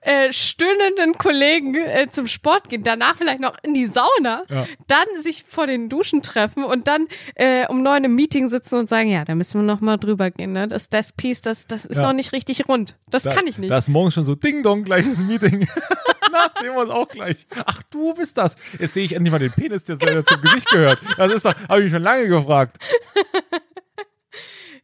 äh, 0.00 0.32
stöhnenden 0.32 1.16
Kollegen 1.18 1.74
äh, 1.74 2.08
zum 2.10 2.26
Sport 2.26 2.68
gehen, 2.68 2.82
danach 2.82 3.16
vielleicht 3.16 3.40
noch 3.40 3.56
in 3.62 3.74
die 3.74 3.86
Sauna, 3.86 4.44
Ja. 4.48 4.66
dann 4.88 5.06
sich 5.20 5.44
vor 5.46 5.66
den 5.66 5.88
Duschen 5.88 6.22
treffen 6.22 6.64
und 6.64 6.88
dann 6.88 7.06
äh, 7.34 7.66
um 7.68 7.82
neun 7.82 8.04
im 8.04 8.14
Meeting 8.14 8.48
sitzen 8.48 8.76
und 8.78 8.88
sagen, 8.88 9.08
ja, 9.08 9.24
da 9.24 9.34
müssen 9.34 9.60
wir 9.60 9.64
noch 9.64 9.80
mal 9.80 9.96
drüber 9.96 10.30
gehen. 10.30 10.52
Ne? 10.52 10.68
Das, 10.68 10.88
das 10.88 11.12
Piece, 11.12 11.40
das, 11.40 11.66
das 11.66 11.84
ist 11.84 11.98
Ja. 11.98 12.04
noch 12.06 12.12
nicht 12.12 12.32
richtig 12.32 12.68
rund. 12.68 12.96
Das 13.10 13.22
Da- 13.24 13.34
kann 13.34 13.46
ich 13.46 13.58
nicht. 13.58 13.70
Da 13.70 13.78
ist 13.78 13.88
morgens 13.88 14.14
schon 14.14 14.24
so 14.24 14.34
Ding 14.34 14.62
Dong, 14.62 14.84
gleiches 14.84 15.22
Meeting. 15.24 15.68
Na, 16.32 16.50
sehen 16.60 16.72
wir 16.72 16.80
uns 16.80 16.90
auch 16.90 17.08
gleich. 17.08 17.36
Ach, 17.66 17.82
du 17.90 18.14
bist 18.14 18.38
das. 18.38 18.56
Jetzt 18.78 18.94
sehe 18.94 19.04
ich 19.04 19.12
endlich 19.14 19.30
mal 19.32 19.38
den 19.38 19.52
Penis, 19.52 19.84
der 19.84 19.96
der 19.96 20.24
zum 20.24 20.40
Gesicht 20.40 20.66
gehört. 20.70 20.98
Das 21.18 21.30
ist 21.32 21.44
doch, 21.44 21.54
habe 21.68 21.80
ich 21.80 21.84
mich 21.84 21.92
schon 21.92 22.02
lange 22.02 22.26
gefragt. 22.26 22.78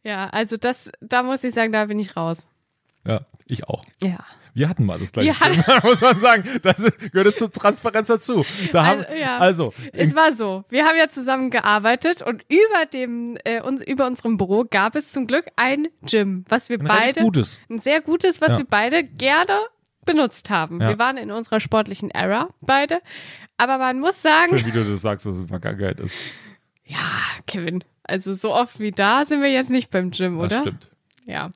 Ja, 0.09 0.29
also 0.29 0.57
das, 0.57 0.89
da 1.01 1.23
muss 1.23 1.43
ich 1.43 1.53
sagen, 1.53 1.71
da 1.71 1.85
bin 1.85 1.99
ich 1.99 2.15
raus. 2.17 2.49
Ja, 3.05 3.21
ich 3.45 3.67
auch. 3.67 3.83
Ja. 4.01 4.17
Wir 4.55 4.67
hatten 4.67 4.85
mal 4.85 4.99
das 4.99 5.11
gleiche 5.11 5.31
Thema, 5.31 5.79
muss 5.83 6.01
man 6.01 6.19
sagen. 6.19 6.43
Das 6.63 6.77
gehört 7.11 7.35
zur 7.37 7.51
Transparenz 7.51 8.07
dazu. 8.07 8.43
Da 8.73 8.85
haben, 8.85 9.05
Also, 9.05 9.13
ja. 9.15 9.37
also 9.37 9.73
Es 9.93 10.15
war 10.15 10.33
so, 10.33 10.65
wir 10.69 10.85
haben 10.85 10.97
ja 10.97 11.07
zusammen 11.07 11.49
gearbeitet 11.51 12.21
und 12.23 12.43
über 12.49 12.85
dem, 12.91 13.37
äh, 13.45 13.61
uns, 13.61 13.81
über 13.83 14.05
unserem 14.07 14.37
Büro 14.37 14.65
gab 14.69 14.95
es 14.95 15.11
zum 15.11 15.27
Glück 15.27 15.45
ein 15.55 15.87
Gym, 16.01 16.43
was 16.49 16.69
wir 16.69 16.79
ein 16.79 16.85
beide, 16.87 17.21
Gutes. 17.21 17.59
ein 17.69 17.79
sehr 17.79 18.01
gutes, 18.01 18.41
was 18.41 18.53
Ja. 18.53 18.57
wir 18.59 18.65
beide 18.65 19.03
gerne 19.03 19.59
benutzt 20.05 20.49
haben. 20.49 20.81
Ja. 20.81 20.89
Wir 20.89 20.99
waren 20.99 21.17
in 21.17 21.31
unserer 21.31 21.59
sportlichen 21.59 22.09
Era 22.11 22.49
beide, 22.59 23.01
aber 23.57 23.77
man 23.77 23.99
muss 23.99 24.21
sagen, 24.21 24.57
Schön, 24.57 24.65
wie 24.65 24.71
du 24.71 24.83
das 24.83 25.01
sagst, 25.03 25.25
dass 25.27 25.35
es 25.35 25.47
Vergangenheit 25.47 25.99
ist. 25.99 26.13
ja, 26.85 26.97
Kevin, 27.47 27.83
also 28.09 28.33
so 28.33 28.53
oft 28.53 28.79
wie 28.79 28.91
da 28.91 29.23
sind 29.25 29.41
wir 29.41 29.51
jetzt 29.51 29.69
nicht 29.69 29.91
beim 29.91 30.11
Gym, 30.11 30.37
Das 30.37 30.45
oder? 30.45 30.61
stimmt. 30.61 30.89
Ja. 31.25 31.51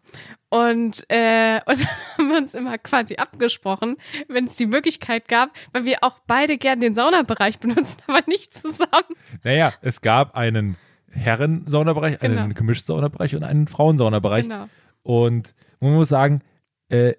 Und, 0.50 1.04
äh, 1.10 1.60
und 1.66 1.80
dann 1.80 1.88
haben 2.18 2.30
wir 2.30 2.38
uns 2.38 2.54
immer 2.54 2.78
quasi 2.78 3.16
abgesprochen, 3.16 3.98
wenn 4.28 4.46
es 4.46 4.56
die 4.56 4.68
Möglichkeit 4.68 5.28
gab, 5.28 5.50
weil 5.74 5.84
wir 5.86 5.98
auch 6.04 6.20
beide 6.28 6.58
gern 6.58 6.80
den 6.80 6.94
Saunabereich 6.94 7.60
benutzen, 7.60 8.02
aber 8.08 8.22
nicht 8.28 8.54
zusammen. 8.54 9.16
Naja, 9.44 9.74
es 9.82 10.02
gab 10.02 10.36
einen 10.38 10.78
Herren-Saunabereich, 11.10 12.22
einen 12.22 12.36
Genau. 12.36 12.54
gemischten 12.54 12.88
Saunabereich 12.88 13.36
und 13.36 13.44
einen 13.44 13.68
Frauensaunabereich. 13.68 14.44
Genau. 14.44 14.68
Und 15.04 15.54
man 15.80 15.94
muss 15.94 16.10
sagen, 16.10 16.42
äh, 16.90 17.14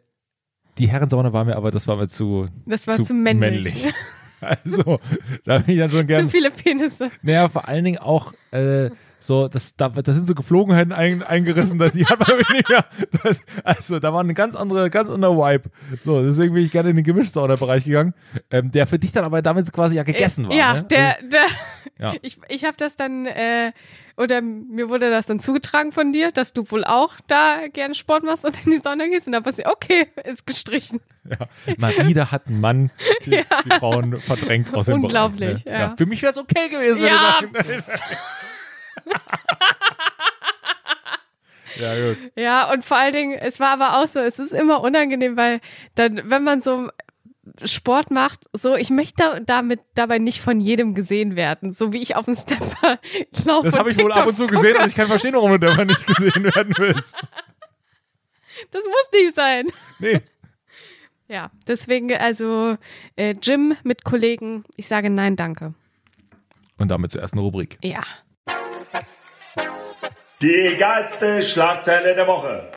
die 0.78 0.88
Herrensauna 0.88 1.32
war 1.32 1.44
mir 1.44 1.56
aber, 1.56 1.70
das 1.70 1.86
war 1.86 1.96
mir 1.96 2.08
zu, 2.08 2.46
Das 2.66 2.86
war 2.86 3.02
zu 3.02 3.14
männlich. 3.14 3.86
Also, 4.40 5.00
da 5.46 5.58
bin 5.58 5.74
ich 5.74 5.80
dann 5.80 5.90
schon 5.90 6.06
gern. 6.06 6.24
Zu 6.24 6.30
viele 6.30 6.50
Penisse. 6.50 7.10
Naja, 7.22 7.48
vor 7.48 7.66
allen 7.66 7.82
Dingen 7.82 7.96
auch 7.98 8.34
äh, 8.50 8.90
so, 9.26 9.48
das, 9.48 9.74
da, 9.74 9.88
da 9.88 10.12
sind 10.12 10.26
so 10.26 10.34
Geflogenheiten 10.34 10.92
ein, 10.92 11.22
eingerissen, 11.22 11.78
dass 11.78 11.92
die 11.92 12.04
hat 12.04 12.18
man 12.20 12.36
weniger. 12.38 12.84
Das, 13.22 13.40
also, 13.64 13.98
da 13.98 14.12
war 14.12 14.20
eine 14.20 14.34
ganz 14.34 14.54
andere, 14.54 14.90
ganz 14.90 15.08
anderer 15.08 15.34
Vibe. 15.34 15.70
So, 16.04 16.22
deswegen 16.22 16.52
bin 16.52 16.62
ich 16.62 16.70
gerne 16.70 16.90
in 16.90 16.96
den 16.96 17.06
Gemischtsauna-Bereich 17.06 17.84
gegangen, 17.84 18.12
ähm, 18.50 18.70
der 18.70 18.86
für 18.86 18.98
dich 18.98 19.12
dann 19.12 19.24
aber 19.24 19.40
damit 19.40 19.72
quasi 19.72 19.96
ja 19.96 20.02
gegessen 20.02 20.46
war. 20.48 20.54
Ja, 20.54 20.74
ne? 20.74 20.84
der, 20.84 21.16
der, 21.22 21.46
Ja. 21.98 22.12
ich, 22.22 22.38
ich 22.48 22.64
habe 22.64 22.76
das 22.76 22.96
dann, 22.96 23.24
äh, 23.24 23.72
oder 24.18 24.42
mir 24.42 24.90
wurde 24.90 25.08
das 25.10 25.24
dann 25.24 25.40
zugetragen 25.40 25.90
von 25.90 26.12
dir, 26.12 26.30
dass 26.30 26.52
du 26.52 26.70
wohl 26.70 26.84
auch 26.84 27.14
da 27.26 27.66
gerne 27.72 27.94
Sport 27.94 28.24
machst 28.24 28.44
und 28.44 28.66
in 28.66 28.72
die 28.72 28.78
Sauna 28.78 29.06
gehst. 29.06 29.26
Und 29.26 29.32
da 29.32 29.42
war 29.44 29.52
ich, 29.58 29.66
okay, 29.66 30.08
ist 30.24 30.46
gestrichen. 30.46 31.00
Ja. 31.24 32.06
Wieder 32.06 32.30
hat 32.30 32.48
ein 32.48 32.60
Mann 32.60 32.90
die, 33.24 33.30
die 33.64 33.70
Frauen 33.78 34.20
verdrängt 34.20 34.74
aus 34.74 34.86
dem 34.86 35.02
Unglaublich, 35.02 35.64
Bereich. 35.64 35.78
Ne? 35.78 35.80
ja. 35.80 35.94
Für 35.96 36.04
mich 36.06 36.20
wäre 36.20 36.32
es 36.32 36.38
okay 36.38 36.68
gewesen, 36.68 37.00
wenn 37.00 37.08
Ja. 37.08 37.40
du 37.40 37.62
sagst. 37.62 37.84
ja, 41.80 42.08
gut. 42.08 42.18
Ja, 42.36 42.72
und 42.72 42.84
vor 42.84 42.96
allen 42.96 43.12
Dingen, 43.12 43.38
es 43.38 43.60
war 43.60 43.70
aber 43.70 43.98
auch 44.02 44.06
so, 44.06 44.20
es 44.20 44.38
ist 44.38 44.52
immer 44.52 44.80
unangenehm, 44.82 45.36
weil 45.36 45.60
dann, 45.94 46.28
wenn 46.30 46.44
man 46.44 46.60
so 46.60 46.88
Sport 47.64 48.10
macht, 48.10 48.46
so, 48.52 48.74
ich 48.74 48.90
möchte 48.90 49.14
da- 49.18 49.40
damit 49.40 49.80
dabei 49.94 50.18
nicht 50.18 50.40
von 50.40 50.60
jedem 50.60 50.94
gesehen 50.94 51.36
werden, 51.36 51.72
so 51.72 51.92
wie 51.92 52.00
ich 52.00 52.16
auf 52.16 52.24
dem 52.24 52.34
Stepper 52.34 52.98
laufe. 53.44 53.70
Das 53.70 53.78
habe 53.78 53.90
ich 53.90 53.98
wohl 53.98 54.12
ab 54.12 54.26
und 54.26 54.36
zu 54.36 54.46
gesehen 54.46 54.76
und 54.78 54.86
ich 54.88 54.94
kann 54.94 55.08
verstehen, 55.08 55.34
warum 55.34 55.50
du 55.52 55.58
dabei 55.58 55.84
nicht 55.84 56.06
gesehen 56.06 56.44
werden 56.44 56.74
willst. 56.78 57.16
Das 58.70 58.84
muss 58.84 59.08
nicht 59.12 59.34
sein. 59.34 59.66
Nee. 59.98 60.20
Ja, 61.28 61.50
deswegen, 61.66 62.14
also, 62.14 62.76
äh, 63.16 63.34
Gym 63.34 63.76
mit 63.82 64.04
Kollegen, 64.04 64.64
ich 64.76 64.86
sage 64.86 65.10
nein, 65.10 65.36
danke. 65.36 65.74
Und 66.78 66.90
damit 66.90 67.12
zur 67.12 67.22
ersten 67.22 67.38
Rubrik. 67.38 67.78
Ja. 67.82 68.02
Die 70.44 70.76
geilste 70.78 71.42
Schlagzeile 71.42 72.14
der 72.14 72.26
Woche. 72.26 72.70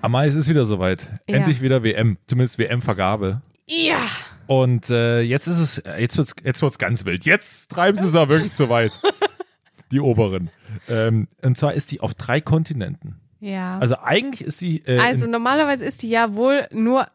Amai, 0.00 0.28
es 0.28 0.36
ist 0.36 0.48
wieder 0.48 0.64
soweit. 0.64 1.08
Ja. 1.28 1.38
Endlich 1.38 1.60
wieder 1.60 1.82
WM, 1.82 2.16
zumindest 2.28 2.56
WM-Vergabe. 2.60 3.42
Ja. 3.66 3.98
Und 4.46 4.90
äh, 4.90 5.22
jetzt 5.22 5.48
ist 5.48 5.58
es, 5.58 5.82
jetzt 5.98 6.16
wird's, 6.18 6.36
jetzt 6.44 6.62
wird's 6.62 6.78
ganz 6.78 7.04
wild. 7.04 7.24
Jetzt 7.24 7.68
treiben 7.72 7.98
sie 7.98 8.06
es 8.06 8.14
aber 8.14 8.28
wirklich 8.28 8.52
zu 8.52 8.68
weit. 8.68 8.92
Die 9.90 9.98
oberen. 9.98 10.50
Ähm, 10.88 11.26
und 11.42 11.58
zwar 11.58 11.72
ist 11.74 11.90
die 11.90 11.98
auf 12.00 12.14
drei 12.14 12.40
Kontinenten. 12.40 13.20
Ja. 13.40 13.76
Also 13.80 13.98
eigentlich 13.98 14.46
ist 14.46 14.60
die. 14.60 14.84
Äh, 14.86 15.00
Also 15.00 15.26
normalerweise 15.26 15.84
ist 15.84 16.04
die 16.04 16.10
ja 16.10 16.36
wohl 16.36 16.68
nur 16.70 17.08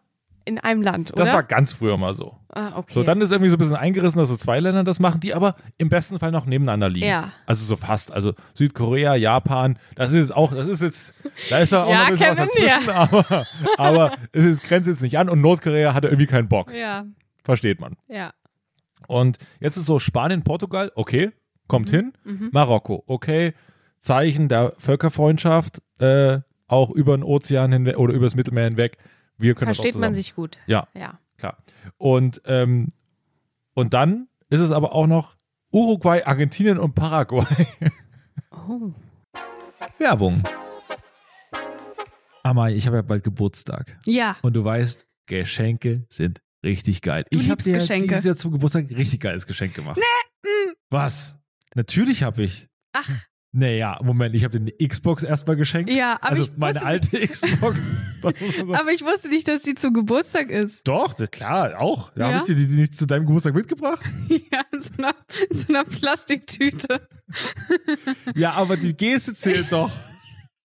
in 0.44 0.60
einem 0.60 0.82
Land, 0.82 1.14
oder? 1.14 1.24
das 1.24 1.34
war 1.34 1.44
ganz 1.44 1.72
früher 1.72 1.96
mal 1.96 2.16
so. 2.16 2.38
Ah, 2.53 2.74
okay. 2.77 2.91
So, 2.93 3.03
dann 3.03 3.22
ist 3.22 3.31
irgendwie 3.31 3.50
so 3.50 3.55
ein 3.55 3.60
bisschen 3.60 3.75
eingerissen, 3.77 4.20
dass 4.20 4.27
so 4.29 4.36
zwei 4.36 4.60
Länder 4.60 4.84
das 4.84 5.00
machen, 5.00 5.20
die 5.22 5.34
aber 5.34 5.55
im 5.77 5.88
besten 5.89 6.20
Fall 6.20 6.31
noch 6.31 6.46
nebeneinander 6.46 6.89
liegen. 6.89 7.05
Ja. 7.08 7.31
Also 7.46 7.65
so 7.65 7.75
fast. 7.77 8.12
Also 8.12 8.34
Südkorea, 8.55 9.15
Japan, 9.15 9.77
das 9.96 10.12
ist 10.12 10.17
jetzt 10.17 10.36
auch, 10.36 10.53
das 10.53 10.67
ist 10.67 10.81
jetzt, 10.81 11.13
da 11.50 11.60
ist 11.60 11.72
ja 11.72 11.84
auch 11.86 11.89
Ja, 11.89 12.00
noch 12.00 12.05
ein 12.08 12.12
bisschen 12.13 12.27
was 12.29 12.38
dazwischen, 12.38 12.89
aber, 12.89 13.46
aber 13.77 14.12
es 14.34 14.43
ist, 14.43 14.63
grenzt 14.63 14.89
jetzt 14.89 15.01
nicht 15.01 15.17
an 15.17 15.29
und 15.29 15.39
Nordkorea 15.41 15.93
hatte 15.93 16.08
irgendwie 16.08 16.27
keinen 16.27 16.50
Bock. 16.50 16.74
ja, 16.74 17.05
Versteht 17.43 17.79
man. 17.81 17.96
ja. 18.08 18.31
Und 19.08 19.38
jetzt 19.60 19.77
ist 19.77 19.88
so 19.88 20.00
Spanien, 20.00 20.43
Portugal, 20.43 20.91
okay, 20.96 21.31
kommt 21.67 21.89
hin. 21.89 22.13
Marokko, 22.51 23.03
okay, 23.08 23.53
Zeichen 24.00 24.48
der 24.48 24.74
Völkerfreundschaft, 24.77 25.81
äh, 26.00 26.39
auch 26.67 26.89
über 26.91 27.17
den 27.17 27.24
Ozean 27.24 27.72
hinweg 27.72 27.98
oder 27.98 28.13
übers 28.13 28.36
Mittelmeer 28.36 28.65
hinweg. 28.65 28.98
Wir 29.38 29.55
können 29.55 29.74
Versteht 29.74 29.96
man 29.98 30.13
sich 30.13 30.36
gut. 30.36 30.58
Ja, 30.67 30.88
Ja. 30.93 31.17
Klar. 31.42 31.58
Und, 31.98 32.42
ähm, 32.46 32.94
und 33.74 33.94
dann 33.94 34.28
ist 34.50 34.60
es 34.60 34.72
aber 34.72 34.94
auch 34.94 35.08
noch 35.08 35.36
Uruguay, 35.72 36.24
Argentinien 36.24 36.78
und 36.78 36.96
Paraguay. 36.96 37.68
Oh. 38.52 38.94
Werbung. 39.98 40.44
Amai, 42.44 42.76
ich 42.76 42.86
habe 42.86 42.98
ja 42.98 43.02
bald 43.02 43.24
Geburtstag. 43.24 43.98
Ja. 44.06 44.38
Und 44.42 44.54
du 44.54 44.64
weißt, 44.64 45.08
Geschenke 45.26 46.06
sind 46.10 46.42
richtig 46.64 47.02
geil. 47.02 47.26
Du 47.32 47.40
ich 47.40 47.50
habe 47.50 47.62
dir 47.62 47.76
Geschenke. 47.76 48.08
dieses 48.08 48.24
Jahr 48.24 48.36
zum 48.36 48.52
Geburtstag 48.52 48.90
ein 48.90 48.96
richtig 48.96 49.20
geiles 49.20 49.48
Geschenk 49.48 49.74
gemacht. 49.74 49.98
Nee. 49.98 50.74
Was? 50.90 51.40
Natürlich 51.76 52.24
habe 52.24 52.44
ich. 52.44 52.68
Ach, 52.94 53.10
Naja, 53.53 54.00
Moment, 54.01 54.34
ich 54.34 54.46
habe 54.46 54.58
dir 54.60 54.72
eine 54.79 54.88
Xbox 54.88 55.24
erstmal 55.24 55.58
geschenkt. 55.58 55.89
ja, 55.89 56.13
aber 56.22 56.29
also 56.29 56.43
ich 56.43 56.51
meine 56.55 56.81
alte 56.86 57.27
Xbox. 57.27 57.77
Man 58.24 58.34
sagen? 58.34 58.75
aber 58.75 58.91
ich 58.93 59.03
wusste 59.03 59.27
nicht, 59.27 59.46
dass 59.50 59.62
die 59.63 59.75
zum 59.75 59.93
Geburtstag 59.93 60.50
ist. 60.50 60.88
Doch, 60.88 61.13
das- 61.13 61.31
klar, 61.31 61.77
auch. 61.81 62.12
Da 62.12 62.22
Ja? 62.22 62.27
habe 62.27 62.38
ich 62.38 62.43
dir 62.46 62.55
die, 62.55 62.67
die 62.67 62.75
nicht 62.75 62.98
zu 62.98 63.05
deinem 63.05 63.25
Geburtstag 63.25 63.53
mitgebracht. 63.53 64.01
Ja, 64.29 64.62
in 64.72 64.79
so 64.81 64.91
einer, 64.98 65.13
in 65.50 65.58
so 65.58 65.67
einer 65.67 65.84
Plastiktüte. 65.84 67.01
Ja, 68.36 68.53
aber 68.53 68.77
die 68.77 68.96
Geste 68.96 69.34
zählt 69.34 69.72
doch. 69.72 69.91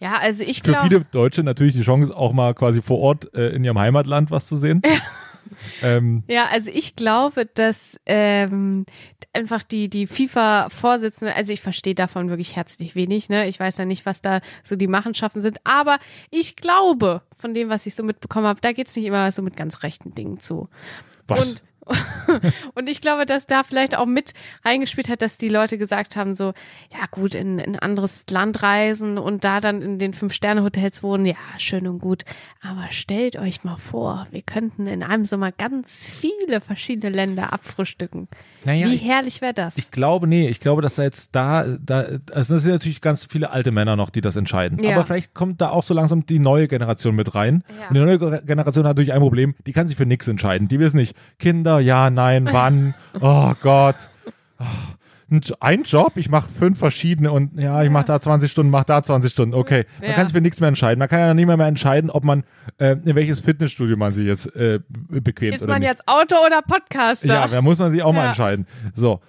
Ja, 0.00 0.18
also 0.18 0.44
ich 0.44 0.58
Für 0.58 0.72
glaube. 0.72 0.88
viele 0.88 1.04
Deutsche 1.04 1.42
natürlich 1.42 1.74
die 1.74 1.82
Chance, 1.82 2.16
auch 2.16 2.32
mal 2.32 2.54
quasi 2.54 2.82
vor 2.82 2.98
Ort 2.98 3.34
äh, 3.34 3.50
in 3.50 3.64
ihrem 3.64 3.78
Heimatland 3.78 4.30
was 4.30 4.46
zu 4.48 4.56
sehen. 4.56 4.82
Ähm, 5.82 6.22
Ja, 6.28 6.46
also 6.46 6.70
ich 6.72 6.96
glaube, 6.96 7.46
dass 7.46 7.98
ähm, 8.06 8.86
einfach 9.32 9.62
die, 9.62 9.88
die 9.88 10.06
FIFA-Vorsitzende, 10.06 11.34
also 11.34 11.52
ich 11.52 11.60
verstehe 11.60 11.94
davon 11.94 12.28
wirklich 12.28 12.56
herzlich 12.56 12.94
wenig, 12.94 13.28
ne? 13.28 13.46
Ich 13.48 13.58
weiß 13.58 13.78
ja 13.78 13.84
nicht, 13.84 14.06
was 14.06 14.22
da 14.22 14.40
so 14.62 14.76
die 14.76 14.86
Machenschaften 14.86 15.40
sind, 15.40 15.58
aber 15.64 15.98
ich 16.30 16.56
glaube, 16.56 17.22
von 17.36 17.54
dem, 17.54 17.68
was 17.68 17.86
ich 17.86 17.94
so 17.94 18.02
mitbekommen 18.02 18.46
habe, 18.46 18.60
da 18.60 18.72
geht's 18.72 18.96
nicht 18.96 19.06
immer 19.06 19.30
so 19.32 19.42
mit 19.42 19.56
ganz 19.56 19.82
rechten 19.82 20.14
Dingen 20.14 20.38
zu. 20.40 20.68
was? 21.26 21.40
Und, 21.40 21.62
und 22.74 22.88
ich 22.88 23.00
glaube, 23.00 23.26
dass 23.26 23.46
da 23.46 23.62
vielleicht 23.62 23.96
auch 23.96 24.06
mit 24.06 24.32
reingespielt 24.64 25.08
hat, 25.08 25.22
dass 25.22 25.36
die 25.38 25.48
Leute 25.48 25.78
gesagt 25.78 26.16
haben, 26.16 26.34
so, 26.34 26.52
ja 26.92 27.04
gut, 27.10 27.34
in 27.34 27.58
in 27.58 27.74
ein 27.74 27.78
anderes 27.78 28.24
Land 28.30 28.62
reisen 28.62 29.18
und 29.18 29.44
da 29.44 29.60
dann 29.60 29.82
in 29.82 29.98
den 29.98 30.12
Fünf-Sterne-Hotels 30.14 31.02
wohnen, 31.02 31.26
ja, 31.26 31.34
schön 31.58 31.86
und 31.88 31.98
gut. 31.98 32.24
Aber 32.62 32.86
stellt 32.90 33.36
euch 33.36 33.64
mal 33.64 33.76
vor, 33.76 34.26
wir 34.30 34.42
könnten 34.42 34.86
in 34.86 35.02
einem 35.02 35.24
Sommer 35.24 35.50
ganz 35.52 36.08
viele 36.10 36.60
verschiedene 36.60 37.14
Länder 37.14 37.52
abfrühstücken. 37.52 38.28
Naja, 38.64 38.86
Wie 38.88 38.94
ich- 38.94 39.04
herrlich 39.04 39.40
wäre 39.40 39.54
das? 39.54 39.78
Ich 39.78 39.90
glaube, 39.90 40.26
nee, 40.26 40.46
ich 40.48 40.60
glaube, 40.60 40.82
dass 40.82 40.94
da 40.96 41.02
jetzt 41.02 41.34
da, 41.34 41.64
da, 41.84 42.04
also 42.32 42.54
das 42.54 42.62
sind 42.62 42.72
natürlich 42.72 43.00
ganz 43.00 43.26
viele 43.26 43.50
alte 43.50 43.70
Männer 43.72 43.96
noch, 43.96 44.10
die 44.10 44.20
das 44.20 44.36
entscheiden. 44.36 44.78
Ja. 44.82 44.94
Aber 44.96 45.06
vielleicht 45.06 45.34
kommt 45.34 45.60
da 45.60 45.70
auch 45.70 45.82
so 45.82 45.94
langsam 45.94 46.24
die 46.26 46.38
neue 46.38 46.68
Generation 46.68 47.16
mit 47.16 47.34
rein. 47.34 47.64
Ja. 47.80 47.88
Und 47.88 47.94
die 47.94 48.00
neue 48.00 48.18
Ge- 48.18 48.42
Generation 48.46 48.84
hat 48.86 48.90
natürlich 48.96 49.12
ein 49.12 49.20
Problem, 49.20 49.54
die 49.66 49.72
kann 49.72 49.88
sich 49.88 49.96
für 49.96 50.06
nichts 50.06 50.28
entscheiden. 50.28 50.68
Die 50.68 50.78
wissen 50.78 50.98
nicht, 50.98 51.16
Kinder, 51.38 51.79
ja, 51.80 52.10
nein, 52.10 52.48
wann, 52.52 52.94
oh 53.20 53.52
Gott. 53.62 53.96
Oh, 54.58 54.64
ein 55.30 55.40
Jo- 55.42 55.54
Ein 55.60 55.82
Job, 55.84 56.16
ich 56.16 56.28
mache 56.28 56.48
fünf 56.50 56.78
verschiedene 56.78 57.30
und 57.30 57.58
ja, 57.58 57.82
ich 57.84 57.90
mache 57.90 58.06
da 58.06 58.20
20 58.20 58.50
Stunden, 58.50 58.70
mache 58.70 58.86
da 58.86 59.02
20 59.02 59.30
Stunden. 59.30 59.54
Okay, 59.54 59.84
man 60.00 60.10
Ja. 60.10 60.14
kann 60.16 60.26
sich 60.26 60.34
für 60.34 60.40
nichts 60.40 60.58
mehr 60.60 60.68
entscheiden. 60.68 60.98
Man 60.98 61.08
kann 61.08 61.20
ja 61.20 61.34
nicht 61.34 61.46
mehr, 61.46 61.56
mehr 61.56 61.68
entscheiden, 61.68 62.10
ob 62.10 62.24
man 62.24 62.42
äh, 62.78 62.96
in 63.04 63.14
welches 63.14 63.40
Fitnessstudio 63.40 63.96
man 63.96 64.12
sich 64.12 64.26
jetzt 64.26 64.54
äh, 64.56 64.80
bequemt 65.08 65.54
Ist 65.54 65.66
man 65.66 65.82
jetzt 65.82 66.06
Autor 66.08 66.40
oder 66.46 66.62
Podcaster? 66.62 67.28
Ja, 67.28 67.46
da 67.46 67.62
muss 67.62 67.78
man 67.78 67.92
sich 67.92 68.02
auch 68.02 68.12
mal 68.12 68.22
Ja. 68.22 68.26
entscheiden. 68.28 68.66
So. 68.92 69.20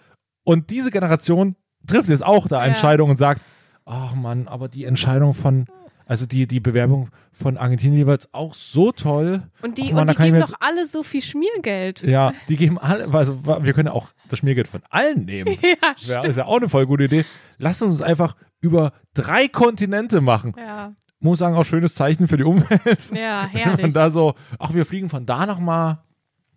Und 0.43 0.72
diese 0.72 0.89
Generation 0.89 1.55
trifft 1.86 2.10
jetzt 2.10 2.25
auch 2.25 2.48
da 2.48 2.62
Ja. 2.62 2.65
Entscheidungen 2.65 3.12
und 3.12 3.17
sagt, 3.17 3.43
ach 3.86 4.15
Mann, 4.15 4.48
aber 4.48 4.70
die 4.70 4.86
Entscheidung 4.86 5.34
von, 5.36 5.65
also 6.12 6.25
die, 6.25 6.46
die 6.46 6.60
Bewerbung 6.60 7.10
von 7.32 7.56
Argentinien 7.56 8.00
jeweils 8.00 8.34
auch 8.34 8.53
so 8.53 8.91
toll. 8.91 9.44
und 9.62 9.77
die, 9.77 9.84
Ach 9.84 9.91
Mann, 9.91 10.01
und 10.01 10.08
da 10.10 10.13
die 10.25 10.30
geben 10.30 10.41
doch 10.41 10.51
alle 10.60 10.86
so 10.86 11.03
viel 11.03 11.22
Schmiergeld. 11.22 12.03
Ja, 12.03 12.34
die 12.50 12.58
geben 12.58 12.77
alle, 12.77 13.08
also 13.13 13.46
wir 13.46 13.72
können 13.72 13.88
ja 13.88 13.94
auch 13.94 14.10
das 14.27 14.39
Schmiergeld 14.39 14.68
von 14.68 14.82
allen 14.89 15.24
nehmen. 15.24 15.58
Ja, 15.63 15.96
Ja, 16.00 16.25
ist 16.25 16.36
ja 16.38 16.48
auch 16.48 16.58
eine 16.58 16.68
voll 16.68 16.86
gute 16.86 17.06
Idee. 17.06 17.24
Lass 17.60 17.82
uns 17.82 18.01
einfach 18.01 18.36
über 18.60 18.91
drei 19.13 19.48
Kontinente 19.48 20.20
machen. 20.20 20.53
Ja, 20.58 20.96
Muss 21.22 21.39
sagen, 21.39 21.56
auch 21.56 21.63
schönes 21.63 21.96
Zeichen 21.96 22.27
für 22.27 22.36
die 22.36 22.44
Umwelt. 22.44 23.12
ja 23.13 23.48
herrlich. 23.50 23.86
Und 23.86 23.96
da 23.96 24.10
so, 24.10 24.34
ach, 24.60 24.74
wir 24.74 24.86
fliegen 24.86 25.10
von 25.10 25.25
da 25.25 25.46
nochmal. 25.46 26.03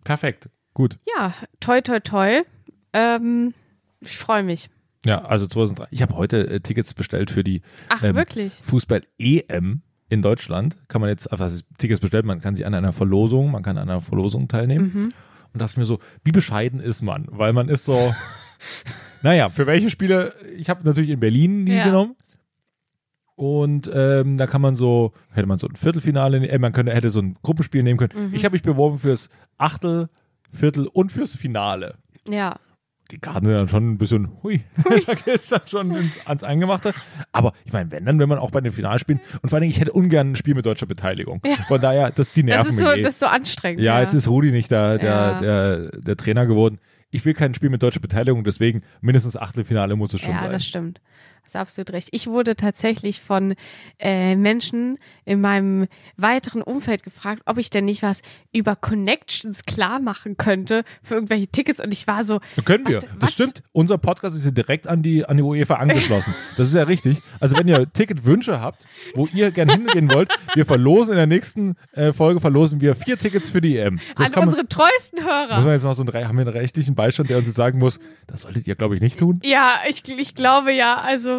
Perfekt. 0.03 0.49
Gut. 0.73 0.97
ja, 1.15 1.33
toi, 1.61 1.79
toi, 1.79 2.01
toi. 2.01 2.41
Ähm, 2.91 3.53
ich 4.01 4.17
freue 4.17 4.43
mich. 4.43 4.69
Ja, 5.05 5.19
also 5.23 5.47
2003. 5.47 5.87
Ich 5.91 6.01
habe 6.01 6.15
heute 6.15 6.47
äh, 6.49 6.59
Tickets 6.59 6.93
bestellt 6.93 7.29
für 7.29 7.43
die 7.43 7.61
Ach, 7.89 8.03
Ähm? 8.03 8.15
Fußball-EM 8.61 9.81
in 10.09 10.21
Deutschland. 10.21 10.77
Kann 10.87 11.01
man 11.01 11.09
jetzt, 11.09 11.31
also 11.31 11.61
Tickets 11.77 11.99
bestellt, 11.99 12.25
man 12.25 12.39
kann 12.41 12.55
sich 12.55 12.65
an 12.65 12.73
einer 12.73 12.93
Verlosung, 12.93 13.51
man 13.51 13.63
kann 13.63 13.77
an 13.77 13.89
einer 13.89 14.01
Verlosung 14.01 14.47
teilnehmen. 14.47 14.91
Mhm. 14.93 15.09
Und 15.53 15.61
dachte 15.61 15.79
mir 15.79 15.85
so, 15.85 15.99
wie 16.23 16.31
bescheiden 16.31 16.79
ist 16.79 17.01
man? 17.01 17.27
Weil 17.29 17.53
man 17.53 17.69
ist 17.69 17.85
so, 17.85 18.13
naja, 19.21 19.49
für 19.49 19.65
welche 19.67 19.89
Spiele, 19.89 20.33
ich 20.57 20.69
habe 20.69 20.83
natürlich 20.83 21.09
in 21.09 21.19
Berlin 21.19 21.65
die 21.65 21.73
Ja. 21.73 21.85
genommen. 21.85 22.15
Und 23.37 23.89
ähm, 23.93 24.37
da 24.37 24.47
kann 24.47 24.61
man 24.61 24.75
so, 24.75 25.11
hätte 25.31 25.47
man 25.47 25.59
so 25.59 25.67
ein 25.67 25.75
Viertelfinale, 25.75 26.37
äh, 26.47 26.57
man 26.57 26.71
könnte, 26.71 26.93
hätte 26.93 27.09
so 27.09 27.19
ein 27.21 27.35
Gruppenspiel 27.43 27.83
nehmen 27.83 27.99
können. 27.99 28.29
Mhm. 28.29 28.33
Ich 28.33 28.45
habe 28.45 28.53
mich 28.53 28.63
beworben 28.63 28.97
fürs 28.97 29.29
Achtel, 29.57 30.09
Viertel 30.51 30.87
und 30.87 31.11
fürs 31.11 31.35
Finale 31.35 31.95
Ja. 32.29 32.55
Die 33.11 33.19
Karten 33.19 33.45
sind 33.45 33.53
dann 33.55 33.67
schon 33.67 33.91
ein 33.91 33.97
bisschen, 33.97 34.29
hui, 34.43 34.63
da 35.05 35.13
geht 35.13 35.27
es 35.27 35.47
dann 35.47 35.61
schon 35.65 35.95
ins, 35.95 36.13
ans 36.25 36.43
Eingemachte. 36.43 36.93
Aber 37.31 37.53
ich 37.65 37.73
meine, 37.73 37.91
wenn, 37.91 38.05
dann 38.05 38.17
will 38.19 38.27
man 38.27 38.39
auch 38.39 38.51
bei 38.51 38.61
den 38.61 38.71
Finalspielen. 38.71 39.21
Und 39.41 39.49
vor 39.49 39.57
allen 39.57 39.61
Dingen, 39.61 39.71
ich 39.71 39.79
hätte 39.79 39.91
ungern 39.91 40.31
ein 40.31 40.35
Spiel 40.35 40.55
mit 40.55 40.65
deutscher 40.65 40.85
Beteiligung. 40.87 41.41
Von 41.67 41.79
daher, 41.81 42.11
das, 42.11 42.31
die 42.31 42.43
nerven 42.43 42.65
Das 42.65 42.73
ist, 42.73 42.79
mich 42.79 42.85
so, 42.89 42.93
eh. 42.93 43.01
das 43.01 43.13
ist 43.13 43.19
so 43.19 43.27
anstrengend. 43.27 43.81
ja, 43.81 44.01
jetzt 44.01 44.13
ist 44.13 44.27
Rudi 44.27 44.51
nicht 44.51 44.71
der, 44.71 44.97
der, 44.97 45.09
Ja. 45.09 45.39
der, 45.39 45.77
der 46.01 46.17
Trainer 46.17 46.45
geworden. 46.45 46.79
Ich 47.11 47.23
will 47.23 47.33
kein 47.33 47.53
Spiel 47.53 47.69
mit 47.69 47.81
deutscher 47.81 47.99
Beteiligung, 48.01 48.43
deswegen 48.43 48.81
mindestens 49.01 49.37
Achtelfinale 49.37 49.95
muss 49.95 50.13
es 50.13 50.21
schon 50.21 50.33
ja, 50.33 50.39
sein. 50.39 50.51
das 50.51 50.65
stimmt. 50.65 50.99
Hast 51.45 51.55
absolut 51.55 51.91
recht. 51.93 52.09
Ich 52.11 52.27
wurde 52.27 52.55
tatsächlich 52.55 53.21
von 53.21 53.55
äh, 53.99 54.35
Menschen 54.35 54.97
in 55.25 55.41
meinem 55.41 55.87
weiteren 56.17 56.61
Umfeld 56.61 57.03
gefragt, 57.03 57.41
ob 57.45 57.57
ich 57.57 57.69
denn 57.69 57.85
nicht 57.85 58.01
was 58.03 58.21
über 58.51 58.75
Connections 58.75 59.65
klar 59.65 59.99
machen 59.99 60.37
könnte 60.37 60.83
für 61.03 61.15
irgendwelche 61.15 61.47
Tickets 61.47 61.79
und 61.79 61.91
ich 61.91 62.07
war 62.07 62.23
so. 62.23 62.39
Können 62.65 62.87
wir. 62.87 62.97
was- 62.97 63.03
Das 63.05 63.21
was? 63.21 63.33
stimmt. 63.33 63.63
Unser 63.71 63.97
Podcast 63.97 64.35
ist 64.35 64.45
ja 64.45 64.51
direkt 64.51 64.87
an 64.87 65.01
die, 65.01 65.25
an 65.25 65.37
die 65.37 65.43
UEFA 65.43 65.75
angeschlossen. 65.75 66.33
Das 66.57 66.67
ist 66.67 66.73
ja 66.73 66.83
richtig. 66.83 67.21
Also 67.39 67.57
wenn 67.57 67.67
ihr 67.67 67.91
Ticketwünsche 67.91 68.61
habt, 68.61 68.85
wo 69.13 69.27
ihr 69.33 69.51
gerne 69.51 69.73
hingehen 69.73 70.11
wollt, 70.11 70.31
wir 70.53 70.65
verlosen 70.65 71.11
in 71.13 71.17
der 71.17 71.27
nächsten 71.27 71.75
äh, 71.93 72.11
Folge 72.13 72.39
verlosen 72.39 72.81
wir 72.81 72.95
vier 72.95 73.17
Tickets 73.17 73.49
für 73.51 73.61
die 73.61 73.77
EM. 73.77 73.99
Das 74.15 74.27
An 74.27 74.31
kann 74.33 74.41
man, 74.41 74.49
unsere 74.49 74.67
treuesten 74.67 75.23
muss 75.23 75.31
Hörer. 75.31 75.61
man 75.61 75.71
jetzt 75.71 75.83
noch 75.83 75.93
so 75.93 76.03
einen, 76.03 76.27
haben 76.27 76.37
wir 76.37 76.41
einen 76.45 76.49
rechtlichen 76.57 76.95
Beistand, 76.95 77.29
der 77.29 77.37
uns 77.37 77.47
jetzt 77.47 77.57
sagen 77.57 77.79
muss, 77.79 77.99
das 78.27 78.41
solltet 78.43 78.67
ihr, 78.67 78.75
glaube 78.75 78.95
ich, 78.95 79.01
nicht 79.01 79.19
tun. 79.19 79.39
Ja, 79.43 79.73
ich, 79.89 80.07
ich 80.07 80.35
glaube 80.35 80.71
ja, 80.71 80.95
also 80.97 81.34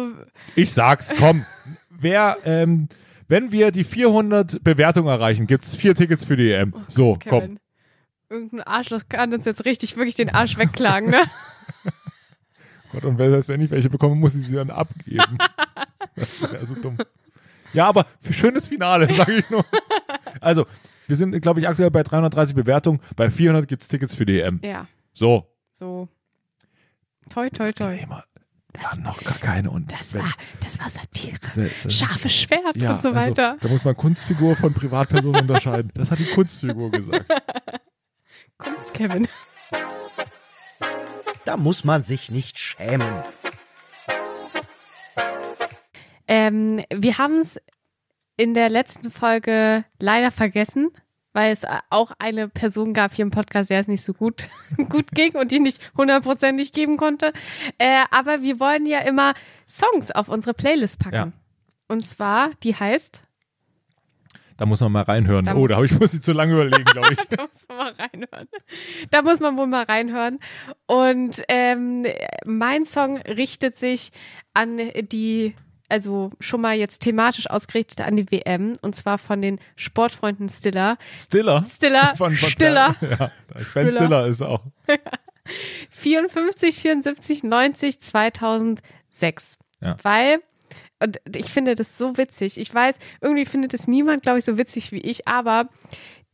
Ich 0.55 0.71
sag's, 0.71 1.13
komm. 1.17 1.45
Wer, 1.89 2.37
ähm, 2.45 2.87
wenn 3.27 3.51
wir 3.51 3.71
die 3.71 3.83
400 3.83 4.63
Bewertungen 4.63 5.07
erreichen, 5.09 5.47
gibt's 5.47 5.75
vier 5.75 5.95
Tickets 5.95 6.25
für 6.25 6.37
die 6.37 6.51
EM. 6.51 6.73
So, 6.87 7.17
komm. 7.27 7.39
Kevin. 7.41 7.59
Irgendein 8.29 8.61
Arschloch 8.63 9.03
kann 9.09 9.33
uns 9.33 9.45
jetzt 9.45 9.65
richtig 9.65 9.95
wirklich 9.95 10.15
den 10.15 10.29
Arsch 10.29 10.57
wegklagen, 10.57 11.09
ne? 11.09 11.21
Gott, 12.91 13.05
und 13.05 13.17
wenn, 13.17 13.31
wenn 13.31 13.61
ich 13.61 13.71
welche 13.71 13.89
bekomme, 13.89 14.15
muss 14.15 14.35
ich 14.35 14.47
sie 14.47 14.55
dann 14.55 14.69
abgeben. 14.69 15.37
Das 16.15 16.41
wäre 16.41 16.65
so 16.65 16.75
dumm. 16.75 16.97
Ja, 17.73 17.87
aber 17.87 18.05
für 18.19 18.33
schönes 18.33 18.67
Finale, 18.67 19.13
sage 19.13 19.33
ich 19.33 19.49
nur. 19.49 19.65
Also, 20.41 20.65
wir 21.07 21.15
sind, 21.15 21.39
glaube 21.41 21.59
ich, 21.59 21.67
aktuell 21.67 21.91
bei 21.91 22.03
330 22.03 22.55
Bewertungen. 22.55 22.99
Bei 23.15 23.29
400 23.29 23.67
gibt's 23.67 23.87
Tickets 23.87 24.15
für 24.15 24.25
die 24.25 24.39
EM. 24.39 24.59
Ja, 24.63 24.87
So. 25.13 25.45
so. 25.73 26.07
Toi, 27.29 27.49
toi, 27.49 27.71
toi. 27.71 27.91
Disclaimer. 27.91 28.23
Wir 28.77 28.91
haben 28.91 29.01
noch 29.03 29.23
gar 29.23 29.37
keine. 29.39 29.69
Und 29.71 29.91
Das 29.91 30.13
wenn- 30.13 30.21
war, 30.23 30.33
das 30.61 30.79
war 30.79 30.89
Satire. 30.89 31.37
das- 31.41 31.59
das- 31.83 31.93
Scharfes 31.93 32.33
Schwert 32.33 32.75
ja, 32.77 32.93
und 32.93 33.01
so 33.01 33.13
weiter. 33.15 33.51
Also, 33.53 33.59
da 33.61 33.67
muss 33.69 33.85
man 33.85 33.95
Kunstfigur 33.95 34.55
von 34.55 34.73
Privatperson 34.73 35.35
unterscheiden. 35.35 35.91
Das 35.95 36.11
hat 36.11 36.19
die 36.19 36.25
Kunstfigur 36.25 36.91
gesagt. 36.91 37.25
Kunst, 38.57 38.93
Kevin. 38.93 39.27
Da 41.45 41.57
muss 41.57 41.83
man 41.83 42.03
sich 42.03 42.29
nicht 42.29 42.57
schämen. 42.59 43.23
Ähm, 46.27 46.83
wir 46.93 47.17
haben 47.17 47.39
es 47.39 47.59
in 48.35 48.53
der 48.53 48.69
letzten 48.69 49.09
Folge 49.11 49.85
leider 49.99 50.31
vergessen, 50.31 50.91
weil 51.37 51.53
es 51.53 51.67
auch 51.91 52.13
eine 52.17 52.49
Person 52.49 52.95
gab 52.95 53.13
hier 53.13 53.21
im 53.21 53.29
Podcast, 53.29 53.69
der 53.69 53.79
es 53.79 53.87
nicht 53.87 54.01
so 54.01 54.11
gut, 54.11 54.49
gut 54.89 55.11
ging 55.11 55.35
und 55.35 55.51
die 55.51 55.59
nicht 55.59 55.91
hundertprozentig 55.95 56.71
geben 56.71 56.97
konnte. 56.97 57.31
Äh, 57.77 58.05
aber 58.09 58.41
wir 58.41 58.59
wollen 58.59 58.87
ja 58.87 59.01
immer 59.01 59.35
Songs 59.69 60.09
auf 60.09 60.29
unsere 60.29 60.55
Playlist 60.55 60.97
packen. 60.97 61.15
Ja. 61.15 61.31
Und 61.87 62.07
zwar, 62.07 62.49
die 62.63 62.73
heißt, 62.73 63.21
Da 64.57 64.65
muss 64.65 64.81
man 64.81 64.91
mal 64.91 65.03
reinhören. 65.03 65.45
Da 65.45 65.53
oh, 65.53 65.67
da 65.67 65.75
habe 65.75 65.85
ich 65.85 65.99
muss 65.99 66.15
ich 66.15 66.23
zu 66.23 66.33
lange 66.33 66.53
überlegen, 66.53 66.85
glaube 66.85 67.13
ich. 67.13 67.19
da 67.29 67.43
muss 67.43 67.67
man 67.67 67.77
mal 67.77 67.91
reinhören. 67.91 68.47
Da 69.11 69.21
muss 69.21 69.39
man 69.39 69.57
wohl 69.59 69.67
mal 69.67 69.83
reinhören. 69.83 70.39
Und 70.87 71.43
ähm, 71.49 72.07
mein 72.45 72.85
Song 72.85 73.17
richtet 73.17 73.75
sich 73.75 74.11
an 74.55 74.79
die, 75.11 75.53
also 75.89 76.29
schon 76.39 76.61
mal 76.61 76.75
jetzt 76.77 76.99
thematisch 76.99 77.49
ausgerichtet 77.49 78.01
an 78.01 78.15
die 78.15 78.29
WM 78.31 78.73
und 78.81 78.95
zwar 78.95 79.17
von 79.17 79.41
den 79.41 79.59
Sportfreunden 79.75 80.49
Stiller. 80.49 80.97
Stiller. 81.17 81.63
Stiller, 81.63 82.15
Von, 82.15 82.33
von 82.35 82.49
Stiller. 82.49 82.95
Ja, 83.01 83.31
Ben 83.73 83.89
Stiller. 83.89 83.91
Stiller 83.91 84.27
ist 84.27 84.41
auch. 84.41 84.61
54, 85.91 86.75
74, 86.75 87.43
90, 87.43 87.99
2006. 87.99 89.57
Ja. 89.81 89.97
Weil, 90.03 90.39
und 90.99 91.19
ich 91.35 91.47
finde 91.47 91.75
das 91.75 91.97
so 91.97 92.17
witzig. 92.17 92.59
Ich 92.59 92.73
weiß, 92.73 92.97
irgendwie 93.21 93.45
findet 93.45 93.73
es 93.73 93.87
niemand, 93.87 94.23
glaube 94.23 94.39
ich, 94.39 94.45
so 94.45 94.57
witzig 94.57 94.91
wie 94.91 94.99
ich, 94.99 95.27
aber 95.27 95.69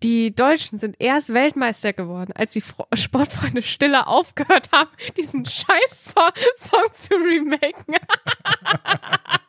die 0.03 0.35
Deutschen 0.35 0.77
sind 0.77 0.95
erst 0.99 1.33
Weltmeister 1.33 1.93
geworden, 1.93 2.33
als 2.35 2.51
die 2.51 2.61
Fro 2.61 2.85
Sportfreunde 2.93 3.61
Stiller 3.61 4.07
aufgehört 4.07 4.69
haben, 4.71 4.89
diesen 5.17 5.45
Scheiß-Song 5.45 6.31
zu 6.93 7.13
remaken. 7.15 7.95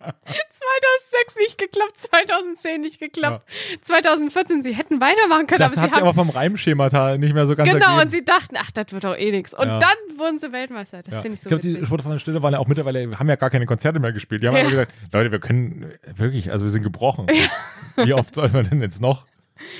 2006 0.04 1.37
nicht 1.38 1.58
geklappt, 1.58 1.96
2010 1.96 2.80
nicht 2.80 2.99
geklappt, 3.00 3.44
2014, 3.80 4.62
sie 4.62 4.75
hätten 4.75 5.00
weitermachen 5.00 5.46
können, 5.46 5.58
Das 5.58 5.73
aber 5.73 5.82
hat 5.82 5.90
sie 5.90 5.96
haben 6.00 6.06
aber 6.08 6.14
vom 6.14 6.30
Reimschemata 6.30 7.16
nicht 7.18 7.34
mehr 7.34 7.46
so 7.46 7.56
ganz 7.56 7.68
Genau, 7.70 7.87
ergeben. 7.87 8.02
und 8.04 8.11
sie 8.11 8.25
dachten, 8.25 8.56
ach, 8.58 8.70
das 8.70 8.92
wird 8.92 9.04
doch 9.04 9.16
eh 9.16 9.30
nix. 9.30 9.54
Und 9.54 9.66
Ja. 9.68 9.78
dann 9.78 10.18
wurden 10.18 10.38
sie 10.38 10.52
Weltmeister. 10.52 11.02
Das 11.02 11.14
Ja. 11.16 11.20
finde 11.23 11.34
ich 11.34 11.40
so 11.40 11.49
glaube, 11.49 11.62
die. 11.62 11.84
Sportfreunde 11.84 12.20
Stille 12.20 12.42
waren 12.42 12.52
ja 12.52 12.58
auch 12.61 12.66
mittlerweile, 12.68 13.18
haben 13.18 13.28
ja 13.28 13.37
gar 13.37 13.50
keine 13.50 13.66
Konzerte 13.66 13.99
mehr 13.99 14.12
gespielt. 14.12 14.42
Die 14.42 14.49
haben 14.49 14.56
Ja. 14.56 14.62
gesagt, 14.68 14.92
Leute, 15.12 15.32
wir 15.32 15.40
können 15.40 15.92
wirklich, 16.16 16.50
also 16.52 16.64
wir 16.66 16.70
sind 16.70 16.82
gebrochen. 16.82 17.26
Wie 17.96 18.12
oft 18.14 18.35
soll 18.35 18.48
man 18.50 18.68
denn 18.68 18.81
jetzt 18.83 19.00
noch? 19.00 19.26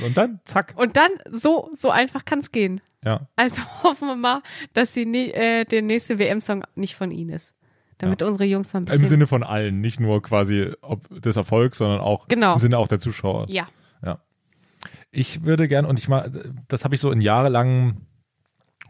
Und 0.05 0.17
dann, 0.17 0.41
zack. 0.45 0.75
Und 0.77 0.97
dann, 0.97 1.11
so, 1.31 1.71
so 1.75 1.91
einfach 1.91 2.25
kann 2.25 2.39
es 2.41 2.53
gehen. 2.53 2.81
Ja. 3.05 3.29
Also 3.37 3.63
hoffen 3.83 4.09
wir 4.09 4.17
mal, 4.17 4.43
dass 4.73 4.95
sie 4.95 5.07
nie, 5.07 5.31
äh, 5.31 5.65
der 5.65 5.83
nächste 5.83 6.19
WM-Song 6.19 6.65
nicht 6.75 6.95
von 6.95 7.11
ihnen 7.11 7.31
ist. 7.31 7.55
Damit 7.99 8.23
unsere 8.23 8.45
Jungs 8.45 8.73
mal 8.73 8.81
ein 8.81 8.83
Im 8.85 8.91
bisschen. 8.91 9.09
Sinne 9.09 9.27
von 9.27 9.43
allen, 9.45 9.81
nicht 9.81 10.01
nur 10.01 10.21
quasi 10.23 10.73
ob 10.83 11.09
des 11.23 11.37
Erfolgs, 11.37 11.79
sondern 11.79 12.01
auch 12.01 12.27
Genau. 12.29 12.55
im 12.55 12.59
Sinne 12.59 12.79
auch 12.79 12.89
der 12.89 13.01
Zuschauer. 13.01 13.47
ja. 13.49 13.69
Ja. 14.05 14.19
Ich 15.13 15.45
würde 15.45 15.69
gern, 15.69 15.85
und 15.87 15.99
ich 15.99 16.09
mal, 16.09 16.31
das 16.69 16.85
habe 16.85 16.95
ich 16.97 17.01
so 17.01 17.11
in 17.13 17.21
jahrelangen 17.21 18.07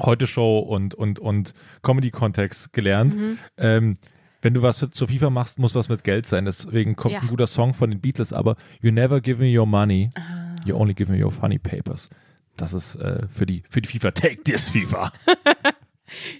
Heute-Show 0.02 0.58
und, 0.58 0.94
und, 0.94 1.18
und 1.20 1.54
Comedy-Kontext 1.82 2.72
gelernt. 2.72 3.14
Mhm. 3.14 3.38
Ähm, 3.58 3.96
wenn 4.42 4.54
du 4.54 4.62
was 4.62 4.78
für, 4.80 4.90
zur 4.90 5.08
FIFA 5.08 5.30
machst, 5.30 5.58
muss 5.58 5.74
was 5.74 5.88
mit 5.88 6.02
Geld 6.02 6.26
sein. 6.26 6.44
Deswegen 6.46 6.96
kommt 6.96 7.14
Ja. 7.14 7.20
ein 7.20 7.28
guter 7.28 7.46
Song 7.46 7.74
von 7.74 7.90
den 7.90 8.00
Beatles, 8.00 8.32
aber 8.32 8.56
You 8.80 8.90
never 8.90 9.20
give 9.20 9.40
me 9.40 9.56
your 9.58 9.66
money, 9.66 10.10
Ah. 10.16 10.43
You 10.64 10.76
only 10.76 10.94
give 10.94 11.10
me 11.10 11.22
your 11.22 11.30
funny 11.32 11.58
papers. 11.58 12.08
Das 12.56 12.72
ist 12.72 12.94
äh, 12.96 13.26
für, 13.28 13.46
die, 13.46 13.62
für 13.68 13.80
die 13.80 13.88
FIFA. 13.88 14.12
Take 14.12 14.42
this 14.44 14.70
FIFA. 14.70 15.12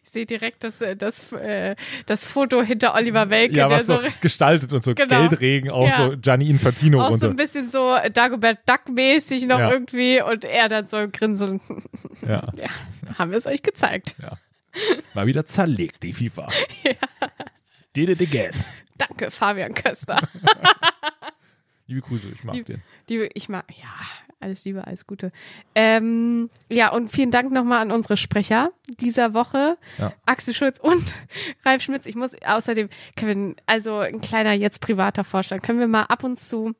Ich 0.05 0.11
sehe 0.11 0.25
direkt 0.27 0.63
das, 0.63 0.81
äh, 0.83 0.95
das, 0.95 1.33
äh, 1.33 1.75
das 2.07 2.27
Foto 2.27 2.63
hinter 2.63 2.95
Oliver 2.95 3.29
Welke, 3.31 3.57
ja, 3.57 3.67
der 3.67 3.79
was 3.79 3.87
so 3.87 4.01
so, 4.01 4.09
gestaltet 4.21 4.73
und 4.73 4.85
so 4.85 4.95
Genau. 4.95 5.09
Geldregen, 5.27 5.71
auch 5.71 5.89
Ja. 5.89 5.97
so 5.97 6.17
Gianni 6.17 6.49
Infantino 6.49 7.01
auch 7.01 7.07
so 7.07 7.13
runter. 7.13 7.31
ein 7.31 7.37
bisschen 7.37 7.69
so 7.69 7.97
Dagobert 8.13 8.59
Duck-mäßig 8.67 9.47
noch 9.47 9.59
Ja. 9.59 9.73
irgendwie 9.73 10.23
und 10.23 10.45
er 10.45 10.69
dann 10.69 10.87
so 10.87 11.09
grinsen. 11.11 11.61
ja. 12.23 12.45
Ja, 12.55 12.69
haben 13.19 13.33
wir 13.33 13.39
es 13.39 13.47
euch 13.47 13.63
gezeigt. 13.63 14.15
Mal 15.15 15.27
wieder 15.27 15.45
zerlegt, 15.45 16.05
die 16.05 16.13
FIFA. 16.13 16.51
Did 17.97 18.11
it 18.11 18.21
again. 18.21 18.53
Danke, 18.97 19.33
Fabian 19.33 19.75
Köster. 19.75 20.21
Liebe 21.87 22.01
Grüße, 22.01 22.29
ich 22.33 22.45
mag 22.45 22.65
den. 22.65 22.83
Liebe, 23.09 23.29
ich 23.35 23.49
mag, 23.49 23.65
ja, 23.71 23.89
alles 24.41 24.65
Liebe, 24.65 24.87
alles 24.87 25.07
Gute. 25.07 25.33
Ähm, 25.75 26.49
ja, 26.71 26.91
und 26.91 27.11
vielen 27.11 27.31
Dank 27.31 27.53
nochmal 27.53 27.81
an 27.81 27.91
unsere 27.91 28.17
Sprecher 28.17 28.73
dieser 29.01 29.35
Woche. 29.35 29.77
Ja. 29.99 30.13
Axel 30.25 30.55
Schulz 30.55 30.79
und 30.79 31.05
Ralf 31.65 31.83
Schmitz. 31.83 32.07
Ich 32.07 32.15
muss 32.15 32.35
außerdem, 32.43 32.89
Kevin, 33.17 33.57
also 33.67 33.99
ein 33.99 34.21
kleiner 34.21 34.53
jetzt 34.53 34.81
privater 34.81 35.25
Vorschlag. 35.25 35.61
Können 35.61 35.79
wir 35.79 35.89
mal 35.89 36.05
ab 36.05 36.25
und 36.25 36.41
zu. 36.41 36.75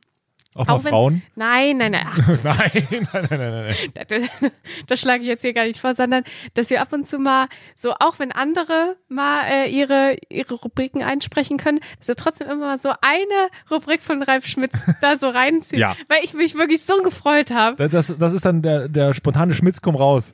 Auch 0.57 0.67
mal 0.69 0.75
Auch 0.75 0.85
wenn- 0.85 0.91
Frauen? 0.91 1.23
Nein, 1.35 1.79
nein, 1.79 1.91
nein. 1.91 2.07
nein, 2.45 2.71
nein, 2.91 3.09
nein, 3.13 3.27
nein, 3.29 3.75
nein. 4.11 4.31
das, 4.41 4.51
das 4.87 5.01
schlage 5.01 5.23
ich 5.23 5.29
jetzt 5.29 5.41
hier 5.43 5.53
gar 5.53 5.65
nicht 5.67 5.81
vor, 5.81 5.95
sondern 5.95 6.23
dass 6.55 6.71
wir 6.71 6.81
ab 6.81 6.93
und 6.93 7.09
zu 7.09 7.19
mal, 7.19 7.49
so 7.75 7.93
auch 7.99 8.21
wenn 8.21 8.31
andere 8.31 8.97
mal 9.09 9.43
äh, 9.51 9.69
ihre, 9.69 10.17
ihre 10.29 10.55
Rubriken 10.55 11.03
einsprechen 11.03 11.57
können, 11.59 11.81
dass 11.99 12.07
wir 12.07 12.15
trotzdem 12.15 12.49
immer 12.49 12.67
mal 12.67 12.79
so 12.79 12.91
eine 13.01 13.49
Rubrik 13.71 14.01
von 14.01 14.23
Ralf 14.23 14.47
Schmitz 14.47 14.87
da 15.01 15.17
so 15.17 15.29
reinziehen. 15.29 15.81
Ja. 15.85 15.97
Weil 16.09 16.23
ich 16.23 16.35
mich 16.35 16.55
wirklich 16.55 16.85
so 16.85 16.99
gefreut 17.03 17.51
habe. 17.51 17.89
Das, 17.89 18.15
das 18.17 18.33
ist 18.33 18.45
dann 18.45 18.63
der, 18.63 18.89
der 18.89 19.13
spontane 19.13 19.55
Schmitz, 19.55 19.83
komm 19.83 19.97
raus. 19.97 20.33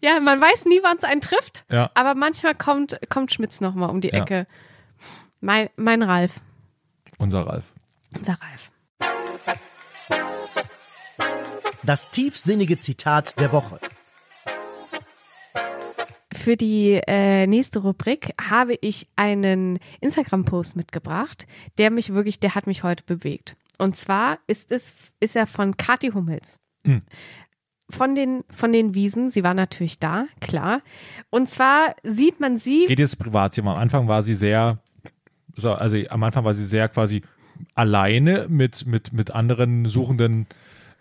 Ja, 0.00 0.20
man 0.20 0.40
weiß 0.40 0.66
nie, 0.66 0.78
wann 0.82 0.96
es 0.96 1.04
einen 1.04 1.20
trifft, 1.20 1.64
Ja. 1.70 1.90
aber 1.94 2.14
manchmal 2.14 2.54
kommt, 2.54 2.98
kommt 3.08 3.32
Schmitz 3.32 3.60
nochmal 3.60 3.90
um 3.90 4.00
die 4.00 4.08
Ja. 4.10 4.22
Ecke. 4.22 4.46
Mein, 5.40 5.70
mein 5.76 6.02
Ralf. 6.02 6.40
Unser 7.18 7.46
Ralf. 7.46 7.64
Unser 8.16 8.38
Ralf. 8.40 8.72
Das 11.84 12.10
tiefsinnige 12.10 12.78
Zitat 12.78 13.38
der 13.40 13.52
Woche. 13.52 13.80
Für 16.32 16.56
die 16.56 17.00
äh, 17.06 17.46
nächste 17.46 17.80
Rubrik 17.80 18.32
habe 18.40 18.76
ich 18.80 19.08
einen 19.16 19.78
Instagram-Post 20.00 20.76
mitgebracht, 20.76 21.46
der 21.78 21.90
mich 21.90 22.12
wirklich, 22.12 22.40
der 22.40 22.54
hat 22.54 22.66
mich 22.66 22.82
heute 22.82 23.04
bewegt. 23.04 23.56
Und 23.78 23.96
zwar 23.96 24.38
ist 24.46 24.72
es, 24.72 24.92
ist 25.20 25.36
er 25.36 25.46
von 25.46 25.76
Kathi 25.76 26.10
Hummels. 26.10 26.58
Mhm. 26.84 27.02
Von 27.90 28.14
den, 28.14 28.44
von 28.50 28.72
den 28.72 28.94
Wiesen, 28.94 29.30
sie 29.30 29.42
war 29.42 29.54
natürlich 29.54 29.98
da, 29.98 30.26
klar. 30.40 30.82
Und 31.30 31.48
zwar 31.48 31.94
sieht 32.02 32.40
man 32.40 32.58
sie, 32.58 32.86
Geht 32.86 32.98
jetzt 32.98 33.18
privat. 33.18 33.58
Am 33.58 33.68
Anfang 33.68 34.08
war 34.08 34.22
sie 34.22 34.34
sehr, 34.34 34.82
so, 35.56 35.72
also 35.72 35.96
am 36.10 36.22
Anfang 36.22 36.44
war 36.44 36.54
sie 36.54 36.66
sehr 36.66 36.88
quasi 36.88 37.22
alleine 37.74 38.46
mit, 38.48 38.86
mit, 38.86 39.12
mit 39.12 39.30
anderen 39.30 39.86
Suchenden 39.86 40.46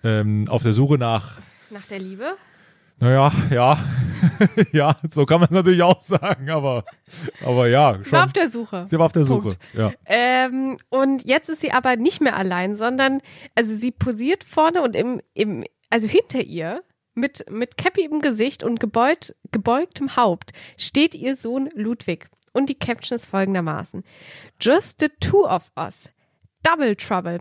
ähm, 0.03 0.47
auf 0.49 0.63
der 0.63 0.73
Suche 0.73 0.97
nach 0.97 1.37
nach 1.69 1.85
der 1.87 1.99
Liebe, 1.99 2.37
Naja, 2.99 3.31
ja. 3.51 3.77
ja, 4.71 4.95
so 5.09 5.25
kann 5.25 5.39
man 5.39 5.49
es 5.49 5.51
natürlich 5.51 5.83
auch 5.83 5.99
sagen, 5.99 6.49
aber, 6.49 6.85
aber 7.43 7.67
ja. 7.67 8.01
Sie 8.01 8.11
war 8.11 8.21
schon. 8.21 8.27
auf 8.27 8.33
der 8.33 8.49
Suche. 8.49 8.85
Sie 8.87 8.97
war 8.97 9.05
auf 9.05 9.11
der 9.11 9.25
Suche. 9.25 9.49
Punkt. 9.49 9.59
Ja. 9.73 9.91
Ähm, 10.05 10.77
und 10.89 11.27
jetzt 11.27 11.49
ist 11.49 11.61
sie 11.61 11.71
aber 11.71 11.95
nicht 11.95 12.21
mehr 12.21 12.35
allein, 12.35 12.73
sondern, 12.73 13.19
also 13.53 13.75
sie 13.75 13.91
posiert 13.91 14.43
vorne 14.43 14.81
und 14.81 14.95
im, 14.95 15.21
im 15.33 15.63
also 15.89 16.07
hinter 16.07 16.41
ihr 16.41 16.83
mit, 17.13 17.45
mit 17.51 17.77
Cappy 17.77 18.05
im 18.05 18.21
Gesicht 18.21 18.63
und 18.63 18.79
gebeut, 18.79 19.35
gebeugtem 19.51 20.15
Haupt 20.15 20.51
steht 20.77 21.13
ihr 21.15 21.35
Sohn 21.35 21.69
Ludwig. 21.75 22.29
Und 22.53 22.69
die 22.69 22.79
Caption 22.79 23.15
ist 23.15 23.27
folgendermaßen. 23.27 24.03
Just 24.59 24.99
the 25.01 25.09
two 25.19 25.45
of 25.47 25.71
us. 25.77 26.09
Double 26.63 26.95
trouble. 26.95 27.39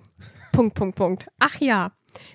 Punkt, 0.53 0.75
Punkt, 0.75 0.97
Punkt. 0.97 1.27
Ach 1.39 1.61
ja. 1.61 1.93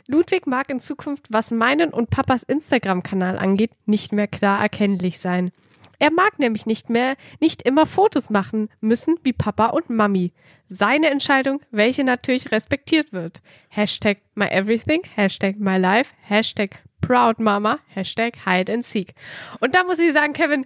Ludwig 0.08 0.46
mag 0.46 0.70
in 0.70 0.80
Zukunft, 0.80 1.28
was 1.30 1.52
meinen 1.52 1.91
und 1.91 2.10
Papas 2.10 2.44
Instagram-Kanal 2.44 3.38
angeht, 3.38 3.72
nicht 3.86 4.13
mehr 4.13 4.28
klar 4.28 4.62
erkennlich 4.62 5.20
sein. 5.20 5.52
Er 5.98 6.12
mag 6.12 6.39
nämlich 6.39 6.65
nicht 6.65 6.89
mehr, 6.89 7.15
nicht 7.39 7.62
immer 7.62 7.86
Fotos 7.86 8.30
machen 8.30 8.70
müssen 8.80 9.15
wie 9.24 9.34
Papa 9.34 9.67
und 9.67 9.89
Mami. 9.89 10.34
Seine 10.67 11.10
Entscheidung, 11.12 11.62
welche 11.70 12.04
natürlich 12.04 12.52
respektiert 12.52 13.13
wird. 13.13 13.41
Hashtag 13.70 14.17
my 14.34 14.46
everything, 14.46 15.02
Hashtag 15.15 15.60
my 15.60 15.78
life, 15.78 16.13
Hashtag 16.22 16.84
proud 17.02 17.39
mama, 17.39 17.80
Hashtag 17.88 18.36
hide 18.46 18.74
and 18.74 18.86
seek. 18.86 19.13
Und 19.60 19.76
da 19.76 19.84
muss 19.84 20.00
ich 20.00 20.13
sagen, 20.13 20.34
Kevin, 20.34 20.65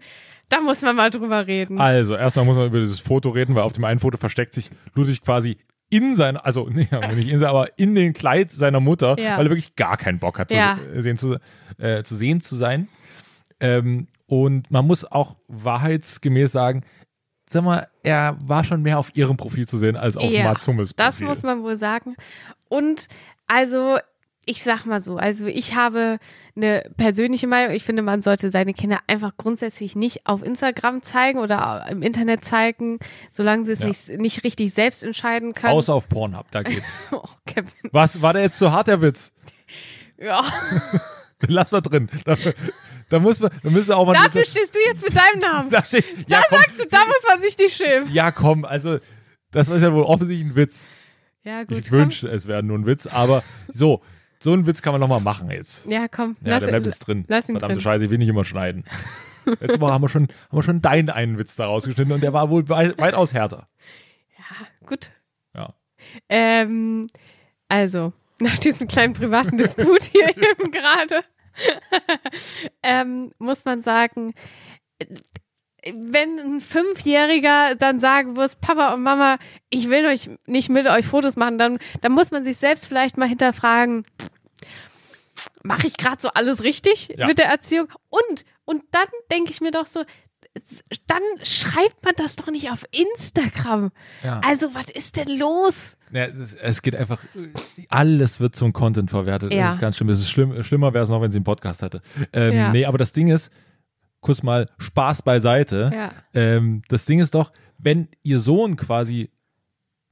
da 0.50 0.62
muss 0.62 0.82
man 0.82 0.96
mal 0.96 1.10
drüber 1.10 1.48
reden. 1.48 1.80
Also, 1.80 2.16
erstmal 2.16 2.46
muss 2.46 2.56
man 2.56 2.68
über 2.68 2.80
dieses 2.80 3.00
Foto 3.00 3.30
reden, 3.30 3.56
weil 3.56 3.64
auf 3.64 3.74
dem 3.74 3.84
einen 3.84 4.00
Foto 4.00 4.18
versteckt 4.18 4.54
sich 4.54 4.70
Ludwig 4.94 5.22
quasi 5.22 5.58
in 5.96 6.16
sein, 6.16 6.38
also 6.38 6.68
nee, 6.70 6.88
nicht 7.16 7.30
in 7.30 7.40
sein, 7.40 7.50
aber 7.50 7.68
in 7.78 7.96
den 7.96 8.14
Kleid 8.14 8.52
seiner 8.52 8.80
Mutter, 8.80 9.16
Ja. 9.20 9.38
weil 9.38 9.48
er 9.48 9.50
wirklich 9.52 9.76
gar 9.76 9.98
keinen 9.98 10.20
Bock 10.20 10.40
hat, 10.40 10.52
Ja. 10.52 10.80
zu, 10.94 11.02
sehen 11.02 11.18
zu, 11.18 11.38
äh, 11.78 12.04
zu 12.04 12.16
sehen 12.16 12.42
zu 12.42 12.56
sein. 12.56 12.88
Ähm, 13.60 14.08
und 14.28 14.70
man 14.72 14.86
muss 14.88 15.06
auch 15.06 15.38
wahrheitsgemäß 15.48 16.52
sagen, 16.52 16.84
sag 17.48 17.64
mal, 17.64 17.88
er 18.04 18.38
war 18.46 18.64
schon 18.64 18.82
mehr 18.82 18.98
auf 19.00 19.16
ihrem 19.16 19.38
Profil 19.38 19.68
zu 19.68 19.78
sehen 19.78 19.96
als 19.96 20.18
auf 20.18 20.32
Ja, 20.32 20.44
Matsumes 20.46 20.94
Profil. 20.94 21.06
Das 21.06 21.22
muss 21.22 21.44
man 21.44 21.62
wohl 21.64 21.78
sagen. 21.78 22.16
Und 22.70 23.08
also, 23.48 23.98
ich 24.46 24.62
sag 24.64 24.86
mal 24.86 25.02
so, 25.02 25.18
also 25.18 25.46
ich 25.48 25.76
habe 25.76 26.20
eine 26.56 26.84
persönliche 26.98 27.48
Meinung. 27.48 27.74
Ich 27.76 27.84
finde, 27.84 28.02
man 28.02 28.22
sollte 28.22 28.50
seine 28.50 28.74
Kinder 28.74 29.00
einfach 29.08 29.32
grundsätzlich 29.38 29.96
nicht 29.96 30.28
auf 30.28 30.44
Instagram 30.44 31.02
zeigen 31.02 31.40
oder 31.40 31.86
im 31.90 32.02
Internet 32.02 32.46
zeigen, 32.46 33.00
solange 33.32 33.66
sie 33.66 33.72
es 33.74 33.80
Ja. 33.80 33.88
nicht, 33.88 34.10
nicht 34.20 34.44
richtig 34.44 34.74
selbst 34.74 35.04
entscheiden 35.04 35.54
können. 35.54 35.74
Außer 35.74 35.94
auf 35.94 36.08
Pornhub, 36.10 36.50
da 36.52 36.64
geht's. 36.64 36.94
oh, 37.12 37.24
Kevin. 37.46 37.72
Was, 37.92 38.22
war 38.22 38.34
der 38.34 38.44
jetzt 38.44 38.60
zu 38.60 38.72
hart, 38.72 38.88
der 38.88 39.02
Witz? 39.02 39.32
Ja. 40.18 40.44
Lass 41.48 41.72
mal 41.72 41.82
drin. 41.82 42.10
Da, 42.24 42.38
da 43.10 43.20
muss 43.20 43.40
man, 43.40 43.52
da 43.64 43.70
müssen 43.70 43.92
auch 43.94 44.06
mal. 44.06 44.14
Dafür 44.14 44.46
stehst 44.46 44.74
du 44.76 44.80
jetzt 44.88 45.04
mit 45.04 45.16
deinem 45.16 45.40
Namen. 45.42 45.70
da 45.72 45.84
steht, 45.84 46.06
Da 46.30 46.38
ja, 46.38 46.44
komm, 46.50 46.60
sagst 46.60 46.80
du, 46.80 46.86
da 46.86 47.00
muss 47.06 47.24
man 47.28 47.42
sich 47.42 47.58
nicht 47.58 47.76
schämen. 47.76 48.12
ja, 48.14 48.32
komm, 48.32 48.64
also, 48.66 49.00
das 49.52 49.70
war 49.70 49.78
ja 49.78 49.92
wohl 49.94 50.04
offensichtlich 50.04 50.48
ein 50.52 50.56
Witz. 50.56 50.90
Ja, 51.44 51.64
gut. 51.64 51.78
ich 51.80 51.90
komm. 51.90 52.00
wünschte, 52.00 52.28
es 52.30 52.48
wäre 52.48 52.64
nur 52.64 52.78
ein 52.78 52.86
Witz, 52.86 53.06
aber 53.08 53.44
so, 53.68 54.02
so 54.40 54.54
einen 54.54 54.66
Witz 54.68 54.82
kann 54.82 54.94
man 54.94 55.02
nochmal 55.02 55.22
machen 55.22 55.50
jetzt. 55.50 55.86
Ja, 55.90 56.08
komm. 56.08 56.36
Ja, 56.42 56.52
lass 56.52 56.60
der 56.60 56.70
ihn- 56.70 56.72
bleibt 56.74 56.86
jetzt 56.86 57.00
drin. 57.00 57.26
Lass 57.28 57.50
ihn 57.50 57.54
Verdammte 57.56 57.76
drin. 57.76 57.82
Scheiße, 57.82 58.06
ich 58.06 58.12
will 58.12 58.18
nicht 58.18 58.28
immer 58.30 58.46
schneiden. 58.46 58.84
Letztes 59.46 59.80
Mal 59.80 59.92
haben 59.94 60.02
wir 60.04 60.10
schon, 60.10 60.24
haben 60.24 60.58
wir 60.58 60.64
schon 60.64 60.82
deinen 60.82 61.10
einen 61.10 61.38
Witz 61.38 61.56
da 61.56 61.66
rausgeschnitten 61.68 62.12
und 62.14 62.22
der 62.22 62.34
war 62.34 62.50
wohl 62.50 62.68
wei- 62.70 62.98
weitaus 62.98 63.34
härter. 63.34 63.68
Gut. 64.86 65.10
Ja. 65.56 65.74
Ähm, 66.30 67.08
also, 67.68 68.14
nach 68.40 68.58
diesem 68.60 68.88
kleinen 68.88 69.14
privaten 69.14 69.58
Disput 69.58 70.04
hier 70.12 70.30
eben 70.30 70.72
gerade, 70.72 71.24
ähm, 72.84 73.32
muss 73.40 73.66
man 73.66 73.82
sagen, 73.82 74.34
wenn 75.94 76.40
ein 76.40 76.60
Fünfjähriger 76.62 77.76
dann 77.76 78.00
sagen 78.00 78.34
muss, 78.34 78.56
Papa 78.56 78.94
und 78.94 79.04
Mama, 79.04 79.38
ich 79.70 79.90
will 79.90 80.06
euch 80.06 80.30
nicht 80.48 80.70
mit 80.70 80.88
euch 80.88 81.06
Fotos 81.06 81.36
machen, 81.36 81.58
dann, 81.58 81.78
dann 82.02 82.12
muss 82.12 82.32
man 82.32 82.44
sich 82.44 82.58
selbst 82.58 82.88
vielleicht 82.88 83.18
mal 83.18 83.28
hinterfragen, 83.28 84.06
mache 85.64 85.88
ich 85.88 85.98
gerade 85.98 86.22
so 86.22 86.30
alles 86.30 86.64
richtig 86.64 87.14
Ja. 87.18 87.28
mit 87.28 87.38
der 87.38 87.48
Erziehung? 87.48 87.88
Und, 88.10 88.46
und 88.66 88.84
dann 88.92 89.08
denke 89.32 89.52
ich 89.52 89.62
mir 89.62 89.72
doch 89.72 89.88
so, 89.88 90.04
dann 91.08 91.22
schreibt 91.44 92.04
man 92.04 92.14
das 92.16 92.38
doch 92.38 92.48
nicht 92.48 92.72
auf 92.72 92.86
Instagram. 92.92 93.92
Ja. 94.24 94.40
Also, 94.46 94.74
was 94.74 94.90
ist 94.90 95.18
denn 95.18 95.38
los? 95.38 95.98
Ja, 96.14 96.28
es, 96.62 96.82
geht 96.82 96.96
einfach, 96.96 97.20
alles 97.90 98.40
wird 98.40 98.56
zum 98.56 98.72
Content 98.72 99.10
verwertet. 99.10 99.54
Ja. 99.54 99.66
Das 99.66 99.76
ist 99.76 99.82
ganz 99.82 99.98
schlimm. 99.98 100.10
Es 100.10 100.20
ist 100.20 100.30
schlimm, 100.30 100.64
schlimmer 100.64 100.94
wäre 100.94 101.04
es 101.04 101.10
noch, 101.10 101.22
wenn 101.22 101.32
sie 101.32 101.40
einen 101.40 101.44
Podcast 101.44 101.82
hätte. 101.82 102.02
Ähm. 102.32 102.72
Nee, 102.72 102.86
aber 102.86 102.98
das 102.98 103.12
Ding 103.12 103.28
ist, 103.28 103.52
kurz 104.26 104.44
mal 104.44 104.70
Spaß 104.78 105.22
beiseite. 105.22 105.92
Ja. 105.94 106.12
Ähm, 106.34 106.82
das 106.90 107.06
Ding 107.06 107.20
ist 107.20 107.34
doch, 107.36 107.52
wenn 107.78 108.08
ihr 108.24 108.40
Sohn 108.40 108.76
quasi 108.76 109.30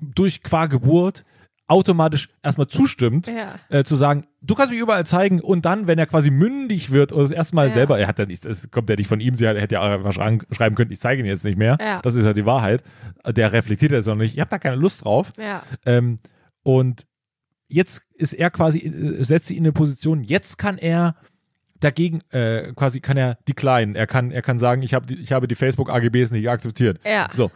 durch 0.01 0.41
qua 0.43 0.67
Geburt 0.67 1.23
automatisch 1.67 2.29
erstmal 2.43 2.67
zustimmt, 2.67 3.27
Ja. 3.27 3.55
äh, 3.69 3.83
zu 3.85 3.95
sagen, 3.95 4.27
du 4.41 4.53
kannst 4.53 4.71
mich 4.71 4.81
überall 4.81 5.05
zeigen 5.05 5.39
und 5.39 5.63
dann, 5.65 5.87
wenn 5.87 5.97
er 5.97 6.05
quasi 6.05 6.29
mündig 6.29 6.91
wird 6.91 7.13
oder 7.13 7.21
das 7.23 7.31
erste 7.31 7.55
Mal 7.55 7.67
Ja. 7.69 7.73
selber, 7.73 7.97
er 7.97 8.07
hat 8.07 8.19
ja 8.19 8.25
nicht, 8.25 8.45
es 8.45 8.69
kommt 8.69 8.89
ja 8.89 8.97
nicht 8.97 9.07
von 9.07 9.21
ihm, 9.21 9.35
sie 9.35 9.45
er 9.45 9.59
hätte 9.59 9.75
ja 9.75 9.81
auch 9.81 9.89
einfach 9.89 10.11
schreiben, 10.11 10.75
können, 10.75 10.91
ich 10.91 10.99
zeige 10.99 11.21
ihn 11.21 11.25
jetzt 11.25 11.45
nicht 11.45 11.57
mehr. 11.57 11.77
Ja. 11.79 12.01
Das 12.01 12.15
ist 12.15 12.25
ja 12.25 12.33
die 12.33 12.45
Wahrheit. 12.45 12.83
Der 13.25 13.53
reflektiert 13.53 13.93
das 13.93 14.05
noch 14.05 14.15
nicht. 14.15 14.33
Ich 14.33 14.39
habe 14.41 14.49
da 14.49 14.59
keine 14.59 14.75
Lust 14.75 15.05
drauf. 15.05 15.31
Ähm, 15.85 16.19
und 16.63 17.07
jetzt 17.69 18.01
ist 18.13 18.33
er 18.33 18.51
quasi, 18.51 18.79
äh, 18.79 19.23
setzt 19.23 19.47
sie 19.47 19.57
in 19.57 19.63
eine 19.63 19.71
Position, 19.71 20.21
jetzt 20.21 20.57
kann 20.57 20.77
er 20.77 21.15
dagegen, 21.83 22.19
äh, 22.31 22.71
quasi 22.75 22.99
kann 23.01 23.17
er 23.17 23.37
decline. 23.47 23.95
Er 23.95 24.07
kann, 24.07 24.31
er 24.31 24.41
kann 24.41 24.57
sagen, 24.59 24.81
ich, 24.83 24.93
hab 24.93 25.09
ich 25.09 25.31
habe 25.31 25.47
die 25.47 25.55
Facebook-AGBs 25.55 26.31
nicht 26.31 26.49
akzeptiert. 26.49 26.99
Ja. 27.05 27.27
So. 27.31 27.51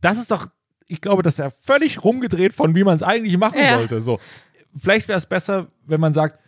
Das 0.00 0.18
ist 0.18 0.30
doch, 0.30 0.48
ich 0.86 1.00
glaube, 1.00 1.22
das 1.22 1.34
ist 1.34 1.38
ja 1.38 1.50
völlig 1.50 2.02
rumgedreht 2.04 2.52
von 2.52 2.74
wie 2.74 2.84
man 2.84 2.96
es 2.96 3.02
eigentlich 3.02 3.36
machen 3.38 3.58
Ja. 3.58 3.78
sollte. 3.78 4.00
So. 4.00 4.18
Vielleicht 4.76 5.08
wäre 5.08 5.18
es 5.18 5.26
besser, 5.26 5.68
wenn 5.86 6.00
man 6.00 6.12
sagt, 6.12 6.38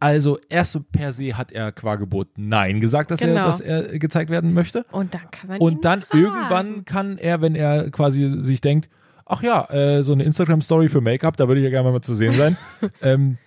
also 0.00 0.38
erst 0.50 0.78
per 0.92 1.12
se 1.12 1.36
hat 1.36 1.50
er 1.52 1.72
qua 1.72 1.96
Geburt 1.96 2.28
Nein 2.36 2.80
gesagt, 2.80 3.10
dass, 3.10 3.22
er, 3.22 3.28
Genau. 3.28 3.46
dass 3.46 3.60
er 3.60 3.98
gezeigt 3.98 4.28
werden 4.30 4.52
möchte. 4.52 4.84
Und 4.90 5.14
dann 5.14 5.30
kann 5.30 5.48
man 5.48 5.58
Und 5.60 5.84
dann 5.84 6.02
fragen. 6.02 6.22
irgendwann 6.24 6.84
kann 6.84 7.16
er, 7.18 7.40
wenn 7.40 7.54
er 7.54 7.90
quasi 7.90 8.34
sich 8.40 8.60
denkt, 8.60 8.90
ach 9.24 9.42
ja, 9.42 9.64
äh, 9.70 10.02
so 10.02 10.12
eine 10.12 10.24
Instagram-Story 10.24 10.88
für 10.90 11.00
Make-up, 11.00 11.36
da 11.38 11.48
würde 11.48 11.60
ich 11.60 11.64
ja 11.64 11.70
gerne 11.70 11.90
mal 11.90 12.02
zu 12.02 12.14
sehen 12.14 12.34
sein, 12.36 12.56
ähm, 13.02 13.38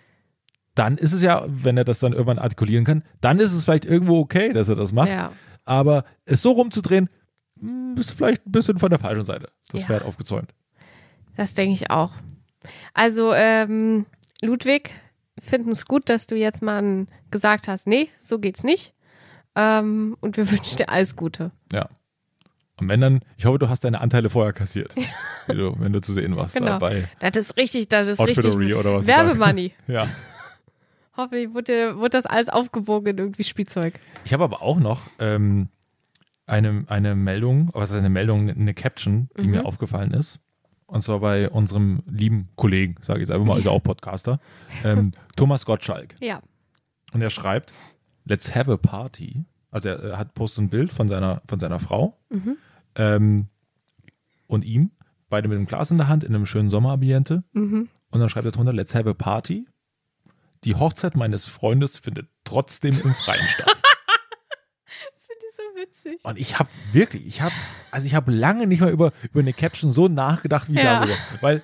dann 0.78 0.98
ist 0.98 1.14
es 1.14 1.22
ja, 1.22 1.44
wenn 1.48 1.78
er 1.78 1.84
das 1.86 2.00
dann 2.00 2.14
irgendwann 2.14 2.40
artikulieren 2.40 2.86
kann, 2.86 3.04
dann 3.22 3.40
ist 3.40 3.54
es 3.54 3.66
vielleicht 3.66 3.86
irgendwo 3.86 4.20
okay, 4.20 4.54
dass 4.54 4.70
er 4.70 4.76
das 4.76 4.92
macht. 4.92 5.10
Ja. 5.10 5.32
Aber 5.66 6.06
es 6.26 6.42
so 6.42 6.52
rumzudrehen, 6.52 7.10
mh, 7.60 8.00
ist 8.00 8.12
vielleicht 8.12 8.46
ein 8.46 8.52
bisschen 8.52 8.78
von 8.78 8.90
der 8.90 9.00
falschen 9.00 9.26
Seite. 9.26 9.50
Das 9.72 9.82
Ja. 9.82 9.88
Pferd 9.88 10.04
aufgezäumt. 10.06 10.54
Das 11.36 11.54
denke 11.54 11.74
ich 11.74 11.90
auch. 11.92 12.12
Also, 12.94 13.34
ähm, 13.34 14.06
Ludwig, 14.42 14.92
finden 15.40 15.72
es 15.72 15.86
gut, 15.86 16.10
dass 16.10 16.28
du 16.28 16.36
jetzt 16.36 16.62
mal 16.62 17.06
gesagt 17.32 17.68
hast, 17.68 17.88
nee, 17.88 18.10
so 18.24 18.40
geht's 18.40 18.64
nicht. 18.64 18.94
Ähm, 19.56 20.16
und 20.20 20.38
wir 20.38 20.50
wünschen 20.52 20.78
dir 20.78 20.90
alles 20.90 21.16
Gute. 21.16 21.52
Ja. 21.72 21.90
Und 22.80 22.90
wenn 22.90 23.02
dann, 23.02 23.22
ich 23.38 23.46
hoffe, 23.46 23.58
du 23.58 23.70
hast 23.70 23.84
deine 23.84 24.02
Anteile 24.02 24.30
vorher 24.30 24.54
kassiert, 24.54 24.96
wie 25.48 25.54
du, 25.56 25.76
wenn 25.80 25.94
du 25.94 26.02
zu 26.02 26.14
sehen 26.14 26.36
warst 26.36 26.54
Genau. 26.56 26.68
dabei. 26.68 27.08
Das 27.20 27.36
ist 27.36 27.58
richtig, 27.58 27.88
das 27.90 28.08
ist 28.08 28.20
richtig 28.20 28.46
Outfittery 28.46 28.74
oder 28.76 28.94
was. 28.96 29.08
Werbemoney. 29.08 29.74
Ja. 29.88 30.08
Hoffentlich 31.18 31.54
wurde, 31.54 31.96
wurde 31.98 32.10
das 32.12 32.26
alles 32.26 32.48
aufgewogen 32.50 33.08
in 33.08 33.18
irgendwie 33.18 33.44
Spielzeug. 33.44 34.00
Ich 34.24 34.34
habe 34.34 34.44
aber 34.44 34.62
auch 34.62 34.80
noch 34.80 35.02
ähm, 35.20 35.70
eine, 36.46 36.86
eine 36.88 37.16
Meldung, 37.16 37.70
was 37.74 37.90
ist 37.92 37.98
eine 37.98 38.10
Meldung, 38.10 38.50
eine 38.50 38.74
Caption, 38.74 39.30
die 39.40 39.46
Mhm. 39.48 39.52
mir 39.52 39.66
aufgefallen 39.66 40.12
ist. 40.12 40.40
Und 40.86 41.02
zwar 41.04 41.20
bei 41.20 41.50
unserem 41.50 42.02
lieben 42.08 42.48
Kollegen, 42.56 42.96
sage 43.02 43.20
ich 43.20 43.28
jetzt 43.28 43.32
einfach 43.36 43.46
mal, 43.48 43.56
also 43.56 43.72
auch 43.72 43.84
Podcaster, 43.84 44.40
ähm, 44.86 45.12
Thomas 45.36 45.66
Gottschalk. 45.66 46.16
Ja. 46.22 46.40
Und 47.14 47.22
er 47.22 47.30
schreibt, 47.30 47.74
let's 48.24 48.56
have 48.56 48.72
a 48.72 48.78
party. 48.78 49.44
Also 49.72 49.90
er, 49.90 50.00
er 50.02 50.18
hat 50.18 50.34
postet 50.34 50.64
ein 50.66 50.70
Bild 50.70 50.94
von 50.94 51.10
seiner, 51.10 51.42
von 51.48 51.60
seiner 51.60 51.80
Frau 51.80 52.18
ähm, 52.96 53.48
und 54.48 54.64
ihm, 54.64 54.92
beide 55.30 55.50
mit 55.50 55.58
einem 55.58 55.66
Glas 55.68 55.92
in 55.92 55.98
der 55.98 56.08
Hand 56.08 56.24
in 56.24 56.34
einem 56.34 56.46
schönen 56.46 56.70
Sommerambiente. 56.70 57.44
Und 57.54 57.90
dann 58.12 58.30
schreibt 58.30 58.46
er 58.46 58.52
drunter, 58.52 58.72
let's 58.72 58.96
have 58.96 59.10
a 59.10 59.14
party. 59.14 59.68
Die 60.64 60.76
Hochzeit 60.76 61.16
meines 61.16 61.46
Freundes 61.48 61.98
findet 61.98 62.28
trotzdem 62.44 63.00
im 63.04 63.14
Freien 63.14 63.48
statt. 63.48 63.72
Das 65.14 65.26
finde 65.28 65.46
ich 65.50 65.56
so 65.56 65.64
witzig. 65.82 66.26
Und 66.26 66.40
ich 66.40 66.58
habe 66.60 66.70
wirklich, 66.92 67.26
ich 67.28 67.42
habe, 67.42 67.54
also 67.92 68.08
ich 68.08 68.16
habe 68.16 68.32
lange 68.32 68.66
nicht 68.68 68.80
mal 68.80 68.90
über, 68.90 69.12
über 69.24 69.42
eine 69.42 69.54
Caption 69.54 69.92
so 69.92 70.08
nachgedacht 70.08 70.70
wie 70.72 70.76
Ja. 70.78 71.00
darüber. 71.00 71.18
Weil, 71.42 71.62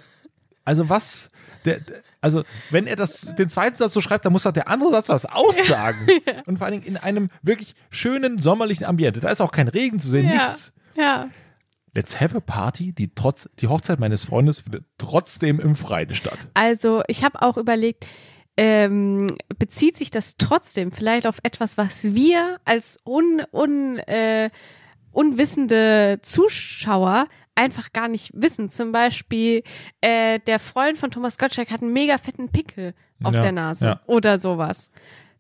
also 0.66 0.90
was, 0.90 1.30
der, 1.66 1.80
der, 1.80 2.02
also 2.22 2.44
wenn 2.70 2.86
er 2.86 2.96
das, 2.96 3.34
den 3.36 3.50
zweiten 3.50 3.76
Satz 3.78 3.94
so 3.94 4.02
schreibt, 4.02 4.26
dann 4.26 4.34
muss 4.34 4.44
doch 4.44 4.52
der 4.52 4.68
andere 4.68 4.92
Satz 4.92 5.10
was 5.10 5.26
aussagen. 5.26 6.08
Und 6.46 6.58
vor 6.58 6.66
allen 6.68 6.74
Dingen 6.82 6.86
in 6.86 6.98
einem 6.98 7.30
wirklich 7.42 7.76
schönen 7.90 8.40
sommerlichen 8.42 8.86
Ambiente. 8.86 9.20
Da 9.22 9.30
ist 9.30 9.42
auch 9.42 9.52
kein 9.52 9.68
Regen 9.70 10.00
zu 10.00 10.10
sehen, 10.10 10.28
Ja. 10.28 10.50
nichts. 10.50 10.74
Ja. 10.96 11.30
Let's 11.96 12.20
have 12.20 12.36
a 12.36 12.40
party, 12.40 12.92
die 12.94 13.14
trotz, 13.16 13.50
die 13.60 13.68
Hochzeit 13.68 14.00
meines 14.00 14.26
Freundes 14.26 14.60
findet 14.60 14.86
trotzdem 14.98 15.60
im 15.60 15.76
Freien 15.76 16.14
statt. 16.14 16.50
Also, 16.56 17.04
ich 17.08 17.24
habe 17.24 17.42
auch 17.42 17.56
überlegt, 17.58 18.08
ähm, 18.58 19.28
bezieht 19.58 19.98
sich 19.98 20.12
das 20.12 20.38
trotzdem 20.38 20.92
vielleicht 20.92 21.26
auf 21.28 21.40
etwas, 21.44 21.78
was 21.78 22.14
wir 22.14 22.60
als 22.66 22.98
un, 23.06 23.42
un, 23.52 23.98
äh, 24.00 24.50
unwissende 25.12 26.20
Zuschauer 26.22 27.28
einfach 27.56 27.94
gar 27.94 28.08
nicht 28.08 28.32
wissen. 28.34 28.70
Zum 28.70 28.92
Beispiel, 28.92 29.64
äh, 30.02 30.40
der 30.40 30.60
Freund 30.60 30.98
von 30.98 31.12
Thomas 31.12 31.38
Gottschalk 31.38 31.70
hat 31.72 31.82
einen 31.82 31.94
mega 31.94 32.18
fetten 32.18 32.50
Pickel 32.50 32.94
auf 33.24 33.34
Ja, 33.34 33.42
der 33.42 33.52
Nase 33.52 33.86
ja. 33.86 34.00
oder 34.08 34.38
sowas. 34.38 34.90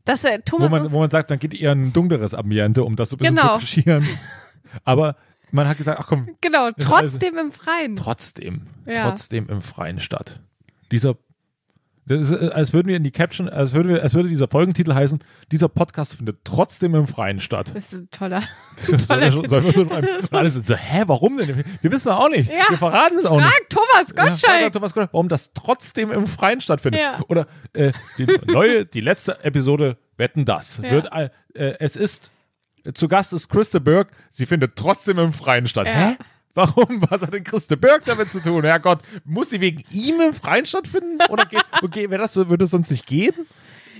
Das, 0.05 0.23
äh, 0.25 0.39
Thomas 0.43 0.69
Wo 0.71 0.75
man, 0.75 0.91
wo 0.91 0.99
man 0.99 1.09
sagt, 1.09 1.31
dann 1.31 1.39
geht 1.39 1.53
eher 1.53 1.71
ein 1.71 1.91
dunkleres 1.93 2.33
Ambiente, 2.33 2.83
um 2.83 2.95
das 2.95 3.09
so 3.09 3.15
ein 3.15 3.19
bisschen 3.19 3.35
Genau. 3.35 3.53
zu 3.53 3.59
kaschieren. 3.61 4.07
Aber 4.83 5.15
man 5.51 5.67
hat 5.67 5.77
gesagt, 5.77 5.99
ach 5.99 6.07
komm, 6.07 6.29
genau, 6.41 6.65
also- 6.65 6.75
trotzdem 6.79 7.37
im 7.37 7.51
Freien. 7.51 7.95
trotzdem, 7.95 8.67
Ja. 8.85 9.03
trotzdem 9.09 9.47
im 9.49 9.61
Freien 9.61 9.99
statt. 9.99 10.39
Dieser, 10.91 11.15
das 12.05 12.29
ist, 12.29 12.41
äh, 12.41 12.49
als 12.49 12.73
würden 12.73 12.87
wir 12.87 12.97
in 12.97 13.03
die 13.03 13.11
Caption, 13.11 13.47
als 13.49 13.73
würde, 13.73 13.89
wir, 13.89 14.03
als 14.03 14.13
würde 14.13 14.27
dieser 14.29 14.47
Folgentitel 14.47 14.93
heißen, 14.93 15.23
dieser 15.51 15.69
Podcast 15.69 16.15
findet 16.15 16.39
trotzdem 16.43 16.95
im 16.95 17.07
Freien 17.07 17.39
statt. 17.39 17.71
Das 17.73 17.93
ist 17.93 18.01
ein 18.01 18.09
toller. 18.11 18.43
Sollen 18.75 19.21
wir, 19.21 19.31
schon- 19.31 19.47
sollen 19.49 19.63
wir 19.65 19.73
so 19.73 19.87
schreiben? 19.87 20.07
Alle 20.31 20.49
sind 20.49 20.67
so, 20.67 20.75
hä, 20.75 21.03
warum 21.07 21.37
denn? 21.37 21.63
Wir 21.81 21.91
wissen 21.91 22.09
auch 22.11 22.29
nicht. 22.29 22.49
Ja. 22.49 22.65
Wir 22.69 22.77
verraten 22.77 23.17
es 23.17 23.25
auch 23.25 23.37
nicht. 23.37 23.47
Frag 23.47 23.69
Thomas 23.69 24.13
Ja, 24.15 24.23
Gottschalk. 24.25 24.61
frag 24.63 24.73
Thomas 24.73 24.93
Gottschalk, 24.93 25.13
warum 25.13 25.29
das 25.29 25.51
trotzdem 25.53 26.11
im 26.11 26.27
Freien 26.27 26.59
stattfindet. 26.61 27.01
Ja. 27.01 27.19
Oder 27.29 27.47
äh, 27.73 27.91
die 28.17 28.27
neue, 28.47 28.85
die 28.85 29.01
letzte 29.01 29.43
Episode 29.43 29.97
Wetten 30.17 30.45
das 30.45 30.79
Ja. 30.83 30.91
wird, 30.91 31.11
äh, 31.13 31.29
äh, 31.53 31.75
es 31.79 31.95
ist, 31.95 32.31
zu 32.93 33.07
Gast 33.07 33.31
ist 33.33 33.47
Christa 33.49 33.79
Berg, 33.79 34.09
sie 34.29 34.45
findet 34.45 34.75
trotzdem 34.75 35.17
im 35.19 35.31
Freien 35.31 35.67
statt. 35.67 35.87
Ja. 35.87 35.93
Hä? 35.93 36.15
Warum? 36.53 37.01
Was 37.09 37.21
hat 37.21 37.33
denn 37.33 37.43
Christa 37.43 37.75
Berg 37.75 38.05
damit 38.05 38.31
zu 38.31 38.41
tun? 38.41 38.63
Herrgott, 38.63 38.99
muss 39.25 39.49
sie 39.49 39.59
wegen 39.59 39.83
ihm 39.91 40.21
im 40.21 40.33
Freien 40.33 40.65
stattfinden? 40.65 41.19
Oder 41.29 41.45
geht, 41.45 41.65
okay, 41.81 42.09
wäre 42.09 42.21
das 42.21 42.33
so, 42.33 42.49
würde 42.49 42.65
es 42.65 42.71
sonst 42.71 42.91
nicht 42.91 43.07
gehen? 43.07 43.33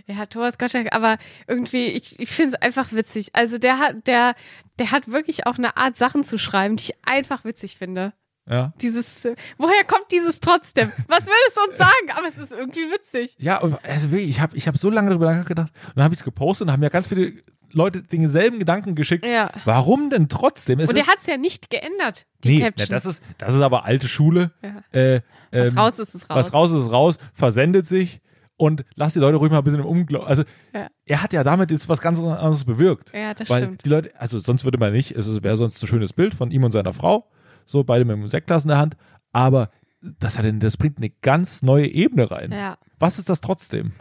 Ja, 0.06 0.26
Thomas 0.26 0.58
Gottschalk, 0.58 0.94
aber 0.94 1.18
irgendwie, 1.48 1.88
ich, 1.88 2.20
ich 2.20 2.30
finde 2.30 2.56
es 2.56 2.62
einfach 2.62 2.92
witzig. 2.92 3.30
Also 3.34 3.58
der 3.58 3.80
hat, 3.80 4.06
der, 4.06 4.36
der 4.78 4.92
hat 4.92 5.10
wirklich 5.12 5.48
auch 5.48 5.58
eine 5.58 5.78
Art 5.78 5.96
Sachen 5.96 6.24
zu 6.24 6.38
schreiben, 6.38 6.76
die 6.76 6.84
ich 6.84 7.08
einfach 7.08 7.46
witzig 7.46 7.78
finde. 7.78 8.13
Ja. 8.50 8.74
Dieses, 8.82 9.24
äh, 9.24 9.36
woher 9.58 9.86
kommt 9.86 10.12
dieses 10.12 10.42
trotzdem? 10.42 10.92
Was 11.08 11.28
will 11.28 11.34
es 11.48 11.58
uns 11.58 11.78
sagen? 11.78 12.12
Aber 12.18 12.28
es 12.28 12.38
ist 12.38 12.52
irgendwie 12.52 12.92
witzig. 12.92 13.36
Ja, 13.39 13.60
und 13.62 13.84
also 13.86 14.12
wirklich, 14.12 14.30
ich 14.30 14.42
habe 14.42 14.58
ich 14.58 14.68
hab 14.68 14.78
so 14.78 14.89
lange 14.89 15.10
darüber 15.10 15.34
nachgedacht 15.34 15.72
und 15.88 15.98
dann 15.98 16.04
habe 16.04 16.13
ich 16.13 16.20
es 16.20 16.26
gepostet 16.26 16.68
und 16.68 16.74
haben 16.74 16.84
ja 16.84 16.89
ganz 16.89 17.08
viele 17.08 17.34
Leute 17.73 18.01
denselben 18.03 18.59
Gedanken 18.59 18.95
geschickt. 18.95 19.25
Ja. 19.25 19.51
Warum 19.65 20.09
denn 20.09 20.29
trotzdem? 20.29 20.79
Es 20.79 20.89
Und 20.89 20.97
er 20.97 21.07
hat 21.07 21.17
es 21.19 21.25
ja 21.25 21.38
nicht 21.38 21.69
geändert, 21.69 22.25
die 22.43 22.57
nee, 22.57 22.62
Caption. 22.62 22.88
na, 22.89 22.95
das 22.95 23.05
ist 23.05 23.23
das 23.38 23.53
ist 23.53 23.62
aber 23.62 23.86
alte 23.86 24.07
Schule. 24.07 24.51
Ja. 24.63 24.99
Äh, 24.99 25.21
was 25.51 25.67
ähm, 25.69 25.77
raus 25.77 25.99
ist, 25.99 26.15
ist 26.15 26.29
raus. 26.29 26.38
Was 26.38 26.53
raus 26.53 26.71
ist, 26.71 26.86
ist 26.86 26.91
raus, 26.91 27.17
versendet 27.33 27.86
sich 27.86 28.21
und 28.57 28.86
lass 28.95 29.13
die 29.13 29.19
Leute 29.19 29.38
ruhig 29.38 29.51
mal 29.51 29.57
ein 29.59 29.63
bisschen 29.63 29.79
im 29.79 29.86
Unglauben. 29.86 30.27
Also 30.27 30.43
Ja. 30.73 30.88
er 31.05 31.23
hat 31.23 31.33
ja 31.33 31.43
damit 31.43 31.71
jetzt 31.71 31.89
was 31.89 32.01
ganz 32.01 32.19
anderes 32.19 32.63
bewirkt. 32.65 33.13
Ja, 33.13 33.33
das 33.33 33.49
Weil 33.49 33.63
stimmt. 33.63 33.86
die 33.86 33.89
Leute, 33.89 34.12
also 34.19 34.39
sonst 34.39 34.63
würde 34.63 34.77
man 34.77 34.91
nicht, 34.93 35.12
es 35.12 35.43
wäre 35.43 35.57
sonst 35.57 35.81
ein 35.83 35.88
schönes 35.88 36.13
Bild 36.13 36.33
von 36.36 36.51
ihm 36.51 36.63
und 36.63 36.71
seiner 36.71 36.93
Frau, 36.93 37.29
so 37.65 37.83
beide 37.83 38.05
mit 38.05 38.15
einem 38.15 38.27
Sektglas 38.27 38.63
in 38.63 38.69
der 38.69 38.77
Hand, 38.77 38.95
aber 39.31 39.69
das, 40.01 40.38
hat, 40.38 40.45
das 40.59 40.77
bringt 40.77 40.97
eine 40.97 41.09
ganz 41.09 41.62
neue 41.63 41.88
Ebene 41.88 42.29
rein. 42.29 42.51
Ja. 42.51 42.77
Was 42.99 43.19
ist 43.19 43.29
das 43.29 43.41
trotzdem? 43.41 43.93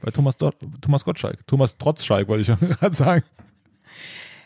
Bei 0.00 0.10
Thomas, 0.10 0.36
Dott- 0.36 0.56
Thomas 0.80 1.04
Gottschalk. 1.04 1.46
Thomas 1.46 1.76
Trotzschalk 1.76 2.28
wollte 2.28 2.42
ich 2.42 2.48
ja 2.48 2.54
gerade 2.60 2.94
sagen. 2.94 3.24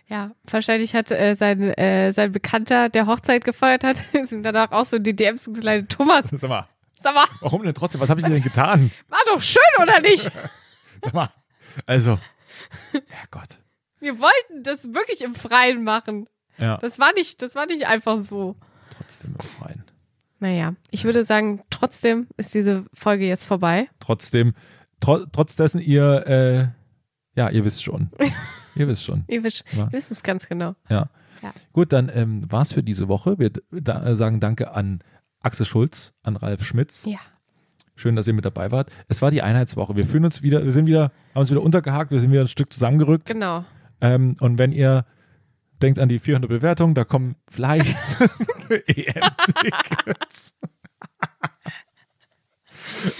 Ja, 0.09 0.33
wahrscheinlich 0.51 0.95
hat 0.95 1.11
äh, 1.11 1.35
sein, 1.35 1.63
äh, 1.63 2.13
sein 2.13 2.33
Bekannter, 2.33 2.89
der 2.91 3.07
Hochzeit 3.07 3.45
gefeiert 3.45 3.85
hat, 3.85 4.05
ist 4.13 4.33
ihm 4.33 4.43
danach 4.43 4.71
auch 4.73 4.85
so 4.85 4.97
in 4.97 5.03
die 5.03 5.17
DMs 5.17 5.47
geleitet. 5.53 5.91
Thomas, 5.91 6.27
Sag 6.29 6.43
mal, 6.43 6.69
sag 6.95 7.15
mal, 7.15 7.25
warum 7.41 7.63
denn 7.63 7.75
trotzdem? 7.75 8.01
Was 8.01 8.11
habe 8.11 8.21
ich 8.21 8.27
denn 8.27 8.43
getan? 8.43 8.91
war 9.09 9.19
doch 9.27 9.41
schön, 9.41 9.63
oder 9.83 10.01
nicht? 10.01 10.31
Sag 11.03 11.13
mal. 11.15 11.29
Also, 11.87 12.19
Herrgott. 13.09 13.59
Wir 14.01 14.19
wollten 14.21 14.63
das 14.63 14.93
wirklich 14.95 15.23
im 15.23 15.35
Freien 15.35 15.83
machen. 15.85 16.27
Ja, 16.59 16.77
Das 16.79 16.99
war 16.99 17.13
nicht, 17.15 17.43
das 17.43 17.55
war 17.55 17.67
nicht 17.67 17.87
einfach 17.87 18.19
so. 18.21 18.55
trotzdem 18.91 19.35
im 19.39 19.47
Freien. 19.47 19.85
Naja, 20.39 20.75
ich 20.91 21.05
würde 21.05 21.25
sagen, 21.25 21.63
trotzdem 21.71 22.29
ist 22.37 22.53
diese 22.55 22.85
Folge 22.95 23.27
jetzt 23.27 23.47
vorbei. 23.47 23.89
Trotzdem, 23.99 24.55
tro 25.05 25.25
trotz 25.33 25.57
dessen 25.57 25.81
ihr, 25.81 26.27
äh, 26.27 26.69
ja, 27.39 27.49
ihr 27.51 27.65
wisst 27.65 27.83
schon. 27.83 28.11
ihr 28.75 28.89
wisst 28.89 29.05
schon. 29.05 29.25
Ihr 29.29 29.43
wisst, 29.43 29.65
Ja. 29.73 29.85
ihr 29.85 29.93
wisst 29.93 30.11
es 30.11 30.23
ganz 30.23 30.47
genau. 30.49 30.75
Ja. 30.89 31.09
Ja. 31.43 31.53
Gut, 31.73 31.93
dann 31.93 32.11
ähm, 32.15 32.51
war's 32.51 32.73
für 32.73 32.83
diese 32.83 33.09
Woche. 33.09 33.39
Wir 33.39 33.51
da, 33.71 34.05
äh, 34.07 34.17
sagen 34.17 34.41
Danke 34.41 34.73
an 34.73 35.01
Axel 35.41 35.67
Schulz, 35.67 36.13
an 36.23 36.37
Ralf 36.37 36.65
Schmitz. 36.65 37.05
Ja. 37.05 37.19
Schön, 37.97 38.17
dass 38.17 38.27
ihr 38.27 38.33
mit 38.35 38.45
dabei 38.47 38.71
wart. 38.73 38.91
Es 39.09 39.21
war 39.23 39.31
die 39.31 39.43
Einheitswoche. 39.43 39.95
Wir 39.95 40.07
fühlen 40.07 40.25
uns 40.25 40.43
wieder, 40.43 40.65
wir 40.65 40.73
sind 40.73 40.87
wieder, 40.87 41.13
haben 41.35 41.41
uns 41.41 41.51
wieder 41.51 41.63
untergehakt, 41.63 42.11
wir 42.11 42.19
sind 42.19 42.33
wieder 42.33 42.41
ein 42.41 42.49
Stück 42.49 42.73
zusammengerückt. 42.73 43.27
Genau. 43.27 43.65
Ähm, 44.01 44.37
und 44.41 44.59
wenn 44.59 44.73
ihr 44.73 45.05
denkt 45.83 45.99
an 45.99 46.09
die 46.09 46.19
400 46.19 46.49
Bewertungen, 46.49 46.95
da 46.95 47.05
kommen 47.05 47.37
vielleicht 47.49 47.95
EM-Tickets. 48.87 50.55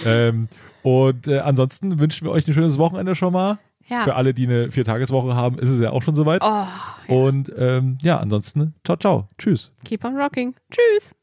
ähm, 0.05 0.49
und 0.85 1.27
äh, 1.27 1.39
ansonsten 1.39 1.97
wünschen 1.97 2.25
wir 2.27 2.31
euch 2.31 2.47
ein 2.47 2.53
schönes 2.53 2.77
Wochenende 2.77 3.15
schon 3.15 3.33
mal. 3.33 3.57
Ja. 3.87 4.03
Für 4.03 4.13
alle, 4.13 4.35
die 4.35 4.45
eine 4.45 4.69
Viertageswoche 4.71 5.35
haben, 5.35 5.57
ist 5.57 5.71
es 5.71 5.81
ja 5.81 5.89
auch 5.89 6.03
schon 6.03 6.13
soweit. 6.13 6.43
Oh, 6.43 6.65
Und 7.07 7.51
ähm, 7.57 7.97
ja, 8.03 8.19
ansonsten, 8.19 8.75
ciao, 8.83 8.95
ciao. 8.95 9.27
Tschüss. 9.39 9.71
keep 9.83 10.05
on 10.05 10.15
rocking. 10.15 10.53
Tschüss. 10.69 11.15